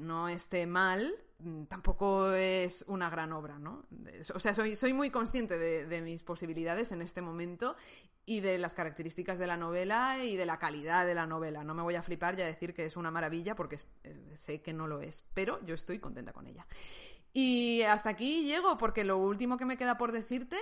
no 0.00 0.28
esté 0.28 0.66
mal, 0.66 1.14
tampoco 1.68 2.32
es 2.32 2.84
una 2.88 3.10
gran 3.10 3.32
obra, 3.32 3.58
¿no? 3.58 3.86
O 4.34 4.40
sea, 4.40 4.54
soy, 4.54 4.76
soy 4.76 4.92
muy 4.92 5.10
consciente 5.10 5.58
de, 5.58 6.02
mis 6.02 6.22
posibilidades 6.22 6.92
en 6.92 7.02
este 7.02 7.22
momento 7.22 7.76
y 8.26 8.40
de 8.40 8.58
las 8.58 8.74
características 8.74 9.38
de 9.38 9.46
la 9.46 9.56
novela 9.56 10.24
y 10.24 10.36
de 10.36 10.46
la 10.46 10.58
calidad 10.58 11.06
de 11.06 11.14
la 11.14 11.26
novela. 11.26 11.64
No 11.64 11.74
me 11.74 11.82
voy 11.82 11.94
a 11.94 12.02
flipar 12.02 12.38
y 12.38 12.42
a 12.42 12.46
decir 12.46 12.74
que 12.74 12.84
es 12.84 12.96
una 12.96 13.10
maravilla 13.10 13.54
porque 13.54 13.78
eh, 14.04 14.32
sé 14.34 14.62
que 14.62 14.72
no 14.72 14.86
lo 14.86 15.00
es, 15.00 15.24
pero 15.34 15.64
yo 15.64 15.74
estoy 15.74 15.98
contenta 15.98 16.32
con 16.32 16.46
ella. 16.46 16.66
Y 17.32 17.82
hasta 17.82 18.10
aquí 18.10 18.44
llego 18.44 18.76
porque 18.76 19.04
lo 19.04 19.18
último 19.18 19.56
que 19.56 19.64
me 19.64 19.76
queda 19.76 19.96
por 19.96 20.12
decirte 20.12 20.56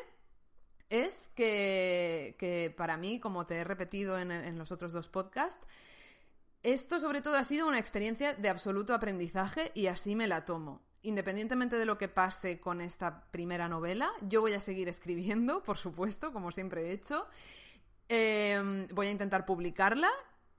es 0.91 1.31
que, 1.35 2.75
para 2.77 2.97
mí, 2.97 3.21
como 3.21 3.47
te 3.47 3.57
he 3.57 3.64
repetido 3.64 4.19
en, 4.19 4.59
los 4.59 4.73
otros 4.73 4.93
dos 4.93 5.09
podcasts, 5.09 5.67
esto 6.62 7.01
sobre 7.01 7.23
todo 7.23 7.37
ha 7.37 7.44
sido 7.44 7.68
una 7.68 7.79
experiencia 7.79 8.35
de 8.35 8.49
absoluto 8.49 8.94
aprendizaje 8.94 9.71
y 9.75 9.87
así 9.87 10.16
me 10.16 10.27
la 10.27 10.44
tomo. 10.44 10.83
Independientemente 11.03 11.77
de 11.77 11.87
lo 11.87 11.97
que 11.97 12.09
pase 12.09 12.59
con 12.59 12.81
esta 12.81 13.25
primera 13.31 13.68
novela, 13.68 14.11
yo 14.23 14.40
voy 14.40 14.55
a 14.55 14.61
seguir 14.61 14.88
escribiendo, 14.88 15.62
por 15.64 15.77
supuesto, 15.77 16.33
como 16.33 16.51
siempre 16.51 16.88
he 16.88 16.92
hecho. 16.92 17.27
Em, 18.09 18.88
voy 18.88 19.07
a 19.07 19.11
intentar 19.11 19.44
publicarla 19.44 20.11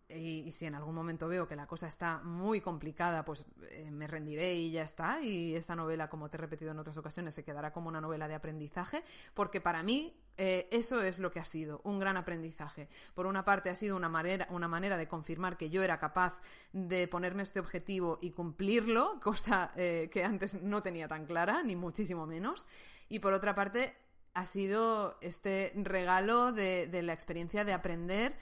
y, 0.07 0.51
si 0.51 0.65
en 0.65 0.75
algún 0.75 0.95
momento 0.95 1.27
veo 1.27 1.47
que 1.47 1.55
la 1.55 1.67
cosa 1.67 1.87
está 1.87 2.19
muy 2.23 2.61
complicada, 2.61 3.23
pues 3.25 3.45
eh, 3.69 3.91
me 3.91 4.07
rendiré 4.07 4.55
y 4.55 4.71
ya 4.71 4.83
está. 4.83 5.21
Y 5.21 5.55
esta 5.55 5.75
novela, 5.75 6.09
como 6.09 6.29
te 6.29 6.37
he 6.37 6.39
repetido 6.39 6.71
en 6.71 6.79
otras 6.79 6.97
ocasiones, 6.97 7.35
se 7.35 7.43
quedará 7.43 7.71
como 7.71 7.89
una 7.89 8.01
novela 8.01 8.27
de 8.27 8.35
aprendizaje, 8.35 9.03
porque 9.33 9.61
para 9.61 9.83
mí 9.83 10.15
eh, 10.41 10.69
eso 10.71 11.03
es 11.03 11.19
lo 11.19 11.31
que 11.31 11.41
ha 11.41 11.43
sido, 11.43 11.81
un 11.83 11.99
gran 11.99 12.15
aprendizaje. 12.15 12.87
Por 13.13 13.25
una 13.25 13.43
parte, 13.43 13.69
ha 13.69 13.75
sido 13.75 13.97
una 13.97 14.07
manera, 14.07 14.47
una 14.51 14.69
manera 14.69 14.95
de 14.95 15.05
confirmar 15.05 15.57
que 15.57 15.69
yo 15.69 15.83
era 15.83 15.99
capaz 15.99 16.39
de 16.71 17.09
ponerme 17.09 17.43
este 17.43 17.59
objetivo 17.59 18.19
y 18.21 18.31
cumplirlo, 18.31 19.19
cosa 19.23 19.73
eh, 19.75 20.09
que 20.09 20.23
antes 20.23 20.61
no 20.61 20.81
tenía 20.81 21.09
tan 21.09 21.25
clara, 21.25 21.61
ni 21.61 21.75
muchísimo 21.75 22.25
menos. 22.25 22.65
Y 23.09 23.19
por 23.19 23.33
otra 23.33 23.53
parte, 23.53 23.97
ha 24.33 24.45
sido 24.45 25.17
este 25.19 25.73
regalo 25.75 26.53
de 26.53 27.01
la 27.03 27.11
experiencia 27.11 27.65
de 27.65 27.73
aprender 27.73 28.37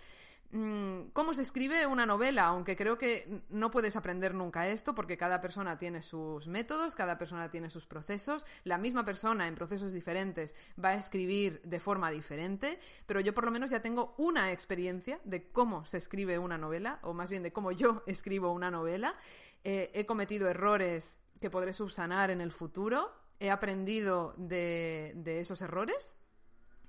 cómo 1.14 1.34
se 1.34 1.42
escribe 1.42 1.86
una 1.88 2.06
novela, 2.06 2.46
aunque 2.46 2.76
creo 2.76 2.98
que 2.98 3.42
no 3.50 3.70
puedes 3.70 3.96
aprender 3.96 4.34
nunca 4.34 4.68
esto 4.68 4.96
porque 4.96 5.18
cada 5.18 5.42
persona 5.42 5.78
tiene 5.78 6.02
sus 6.02 6.48
métodos, 6.48 6.96
cada 6.96 7.18
persona 7.18 7.52
tiene 7.52 7.70
sus 7.70 7.86
procesos, 7.86 8.46
la 8.64 8.78
misma 8.78 9.04
persona 9.04 9.48
en 9.48 9.56
procesos 9.56 9.92
diferentes 9.92 10.56
va 10.84 10.90
a 10.90 10.96
escribir 10.96 11.62
de 11.64 11.80
forma 11.80 12.12
diferente, 12.12 12.80
pero 13.06 13.20
yo 13.20 13.34
por 13.34 13.44
lo 13.44 13.52
menos 13.52 13.72
ya 13.72 13.82
tengo 13.82 14.16
una 14.18 14.52
experiencia 14.52 15.20
de 15.26 15.50
cómo 15.50 15.86
se 15.86 15.98
escribe 15.98 16.40
una 16.40 16.58
novela, 16.58 17.00
o 17.02 17.14
más 17.14 17.30
bien 17.30 17.44
de 17.44 17.52
cómo 17.52 17.72
yo 17.72 18.04
escribo 18.08 18.52
una 18.52 18.72
novela. 18.72 19.16
Eh, 19.64 19.92
he 19.94 20.06
cometido 20.06 20.50
errores 20.50 21.20
que 21.42 21.50
podré 21.50 21.74
subsanar 21.74 22.32
en 22.32 22.40
el 22.40 22.52
futuro, 22.52 23.12
he 23.40 23.52
aprendido 23.52 24.34
de 24.38 25.40
esos 25.40 25.62
errores 25.62 26.16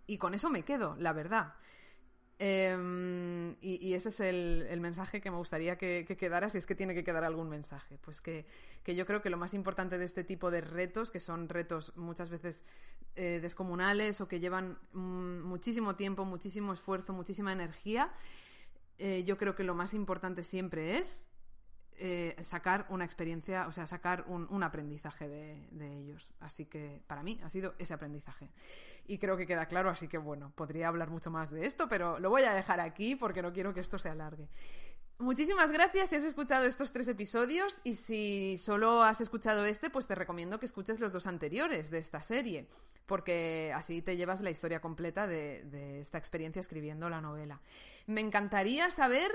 y 0.07 0.17
con 0.17 0.33
eso 0.35 0.49
me 0.49 0.65
quedo, 0.65 0.97
la 0.99 1.13
verdad. 1.13 1.55
Em, 2.41 3.57
y, 3.61 3.95
ese 3.95 4.11
es 4.11 4.21
el, 4.21 4.81
mensaje 4.81 5.21
que 5.21 5.31
me 5.31 5.39
gustaría 5.39 5.77
que, 5.77 6.05
quedara, 6.05 6.49
si 6.49 6.59
es 6.59 6.67
que 6.67 6.77
tiene 6.77 6.95
que 6.95 7.03
quedar 7.03 7.25
algún 7.25 7.49
mensaje. 7.49 7.99
Pues 8.01 8.21
que, 8.21 8.47
yo 8.87 9.07
creo 9.07 9.23
que 9.23 9.31
lo 9.31 9.37
más 9.37 9.55
importante 9.55 9.99
de 9.99 10.05
este 10.05 10.23
tipo 10.23 10.51
de 10.51 10.61
retos, 10.61 11.11
que 11.11 11.21
son 11.21 11.49
retos 11.49 11.93
muchas 11.97 12.29
veces 12.31 12.65
eh, 13.17 13.41
descomunales 13.43 14.21
o 14.21 14.29
que 14.29 14.39
llevan 14.39 14.79
mm, 14.93 15.41
muchísimo 15.43 15.97
tiempo, 15.97 16.25
muchísimo 16.25 16.73
esfuerzo, 16.73 17.13
muchísima 17.13 17.53
energía, 17.53 18.13
eh, 18.99 19.25
yo 19.25 19.37
creo 19.37 19.55
que 19.55 19.65
lo 19.65 19.75
más 19.75 19.93
importante 19.93 20.43
siempre 20.43 20.99
es 20.99 21.28
eh, 21.99 22.37
sacar 22.43 22.87
una 22.89 23.05
experiencia, 23.05 23.67
o 23.67 23.73
sea, 23.73 23.87
sacar 23.87 24.25
un, 24.29 24.63
aprendizaje 24.63 25.29
de, 25.29 25.99
ellos. 25.99 26.33
Así 26.41 26.67
que 26.67 27.03
para 27.07 27.23
mí 27.23 27.41
ha 27.43 27.51
sido 27.51 27.75
ese 27.79 27.95
aprendizaje. 27.95 28.49
Y 29.07 29.19
creo 29.19 29.37
que 29.37 29.47
queda 29.47 29.67
claro, 29.67 29.91
así 29.91 30.07
que 30.07 30.19
bueno, 30.19 30.53
podría 30.55 30.89
hablar 30.89 31.11
mucho 31.11 31.31
más 31.31 31.51
de 31.51 31.67
esto, 31.67 31.89
pero 31.89 32.19
lo 32.19 32.31
voy 32.31 32.43
a 32.43 32.53
dejar 32.53 32.81
aquí 32.81 33.17
porque 33.17 33.43
no 33.43 33.53
quiero 33.53 33.75
que 33.75 33.81
esto 33.81 33.99
se 33.99 34.09
alargue. 34.09 34.49
Muchísimas 35.21 35.73
gracias 35.73 36.11
si 36.11 36.17
has 36.17 36.23
escuchado 36.23 36.65
estos 36.67 36.93
tres 36.93 37.09
episodios 37.09 37.77
y 37.83 37.97
si 37.97 38.57
solo 38.57 39.03
has 39.03 39.21
escuchado 39.21 39.65
este, 39.65 39.91
pues 39.91 40.07
te 40.07 40.15
recomiendo 40.15 40.61
que 40.61 40.67
escuches 40.67 41.01
los 41.01 41.13
dos 41.13 41.27
anteriores 41.27 41.91
de 41.91 41.99
esta 41.99 42.23
serie, 42.23 42.69
porque 43.07 43.73
así 43.75 44.01
te 44.01 44.17
llevas 44.17 44.43
la 44.43 44.51
historia 44.51 44.81
completa 44.81 45.27
de, 45.27 46.01
esta 46.01 46.19
experiencia 46.19 46.61
escribiendo 46.61 47.11
la 47.11 47.21
novela. 47.21 47.61
Me 48.07 48.21
encantaría 48.21 48.93
saber 48.93 49.33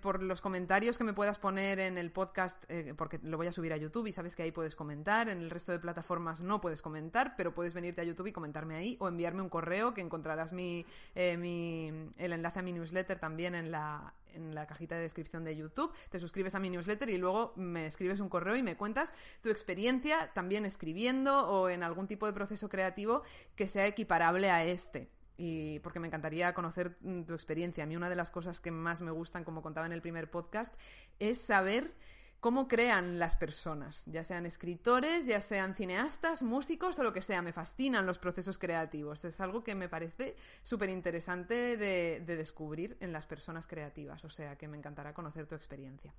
por 0.00 0.22
los 0.22 0.40
comentarios 0.40 0.96
que 0.96 1.04
me 1.04 1.12
puedas 1.12 1.38
poner 1.38 1.78
en 1.80 1.98
el 1.98 2.10
podcast, 2.10 2.64
eh, 2.70 2.94
porque 2.96 3.20
lo 3.22 3.36
voy 3.36 3.46
a 3.46 3.52
subir 3.52 3.72
a 3.74 3.76
YouTube 3.76 4.06
y 4.06 4.12
sabes 4.12 4.34
que 4.34 4.42
ahí 4.42 4.52
puedes 4.52 4.74
comentar. 4.74 5.28
En 5.28 5.38
el 5.38 5.50
resto 5.50 5.70
de 5.70 5.78
plataformas 5.78 6.40
no 6.40 6.60
puedes 6.60 6.80
comentar, 6.80 7.34
pero 7.36 7.54
puedes 7.54 7.74
venirte 7.74 8.00
a 8.00 8.04
YouTube 8.04 8.28
y 8.28 8.32
comentarme 8.32 8.76
ahí 8.76 8.96
o 9.00 9.08
enviarme 9.08 9.42
un 9.42 9.50
correo 9.50 9.92
que 9.92 10.00
encontrarás 10.00 10.52
mi, 10.52 10.86
eh, 11.14 11.36
mi, 11.36 12.10
el 12.16 12.32
enlace 12.32 12.60
a 12.60 12.62
mi 12.62 12.72
newsletter 12.72 13.18
también 13.18 13.54
en 13.54 13.70
la, 13.70 14.14
en 14.32 14.54
la 14.54 14.66
cajita 14.66 14.96
de 14.96 15.02
descripción 15.02 15.44
de 15.44 15.56
YouTube. 15.56 15.92
Te 16.08 16.18
suscribes 16.18 16.54
a 16.54 16.58
mi 16.58 16.70
newsletter 16.70 17.10
y 17.10 17.18
luego 17.18 17.52
me 17.56 17.86
escribes 17.86 18.20
un 18.20 18.30
correo 18.30 18.56
y 18.56 18.62
me 18.62 18.78
cuentas 18.78 19.12
tu 19.42 19.50
experiencia 19.50 20.32
también 20.32 20.64
escribiendo 20.64 21.48
o 21.48 21.68
en 21.68 21.82
algún 21.82 22.06
tipo 22.06 22.26
de 22.26 22.32
proceso 22.32 22.70
creativo 22.70 23.22
que 23.56 23.68
sea 23.68 23.86
equiparable 23.86 24.50
a 24.50 24.64
este 24.64 25.10
y 25.38 25.78
porque 25.78 26.00
me 26.00 26.08
encantaría 26.08 26.52
conocer 26.52 26.98
mm, 27.00 27.22
tu 27.22 27.32
experiencia. 27.32 27.84
A 27.84 27.86
mí 27.86 27.96
una 27.96 28.10
de 28.10 28.16
las 28.16 28.28
cosas 28.28 28.60
que 28.60 28.72
más 28.72 29.00
me 29.00 29.12
gustan, 29.12 29.44
como 29.44 29.62
contaba 29.62 29.86
en 29.86 29.92
el 29.92 30.02
primer 30.02 30.30
podcast, 30.30 30.74
es 31.20 31.40
saber 31.40 31.94
cómo 32.40 32.68
crean 32.68 33.18
las 33.18 33.36
personas, 33.36 34.04
ya 34.06 34.22
sean 34.24 34.46
escritores, 34.46 35.26
ya 35.26 35.40
sean 35.40 35.74
cineastas, 35.74 36.42
músicos 36.42 36.98
o 36.98 37.04
lo 37.04 37.12
que 37.12 37.22
sea. 37.22 37.40
Me 37.40 37.52
fascinan 37.52 38.04
los 38.04 38.18
procesos 38.18 38.58
creativos. 38.58 39.24
Es 39.24 39.40
algo 39.40 39.62
que 39.62 39.76
me 39.76 39.88
parece 39.88 40.36
súper 40.64 40.90
interesante 40.90 41.76
de, 41.76 42.20
descubrir 42.26 42.96
en 43.00 43.12
las 43.12 43.26
personas 43.26 43.68
creativas. 43.68 44.24
O 44.24 44.30
sea 44.30 44.56
que 44.56 44.66
me 44.66 44.76
encantará 44.76 45.14
conocer 45.14 45.46
tu 45.46 45.54
experiencia. 45.54 46.12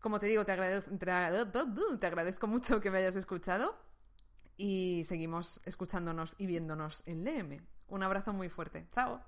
Como 0.00 0.20
te 0.20 0.26
digo, 0.26 0.44
te 0.44 0.54
te 0.54 2.06
agradezco 2.06 2.46
mucho 2.46 2.80
que 2.80 2.92
me 2.92 2.98
hayas 2.98 3.16
escuchado 3.16 3.76
y 4.56 5.02
seguimos 5.04 5.60
escuchándonos 5.64 6.36
y 6.38 6.46
viéndonos 6.46 7.02
en 7.06 7.24
LM. 7.24 7.75
Un 7.88 8.02
abrazo 8.02 8.32
muy 8.32 8.48
fuerte. 8.48 8.86
Chao. 8.92 9.26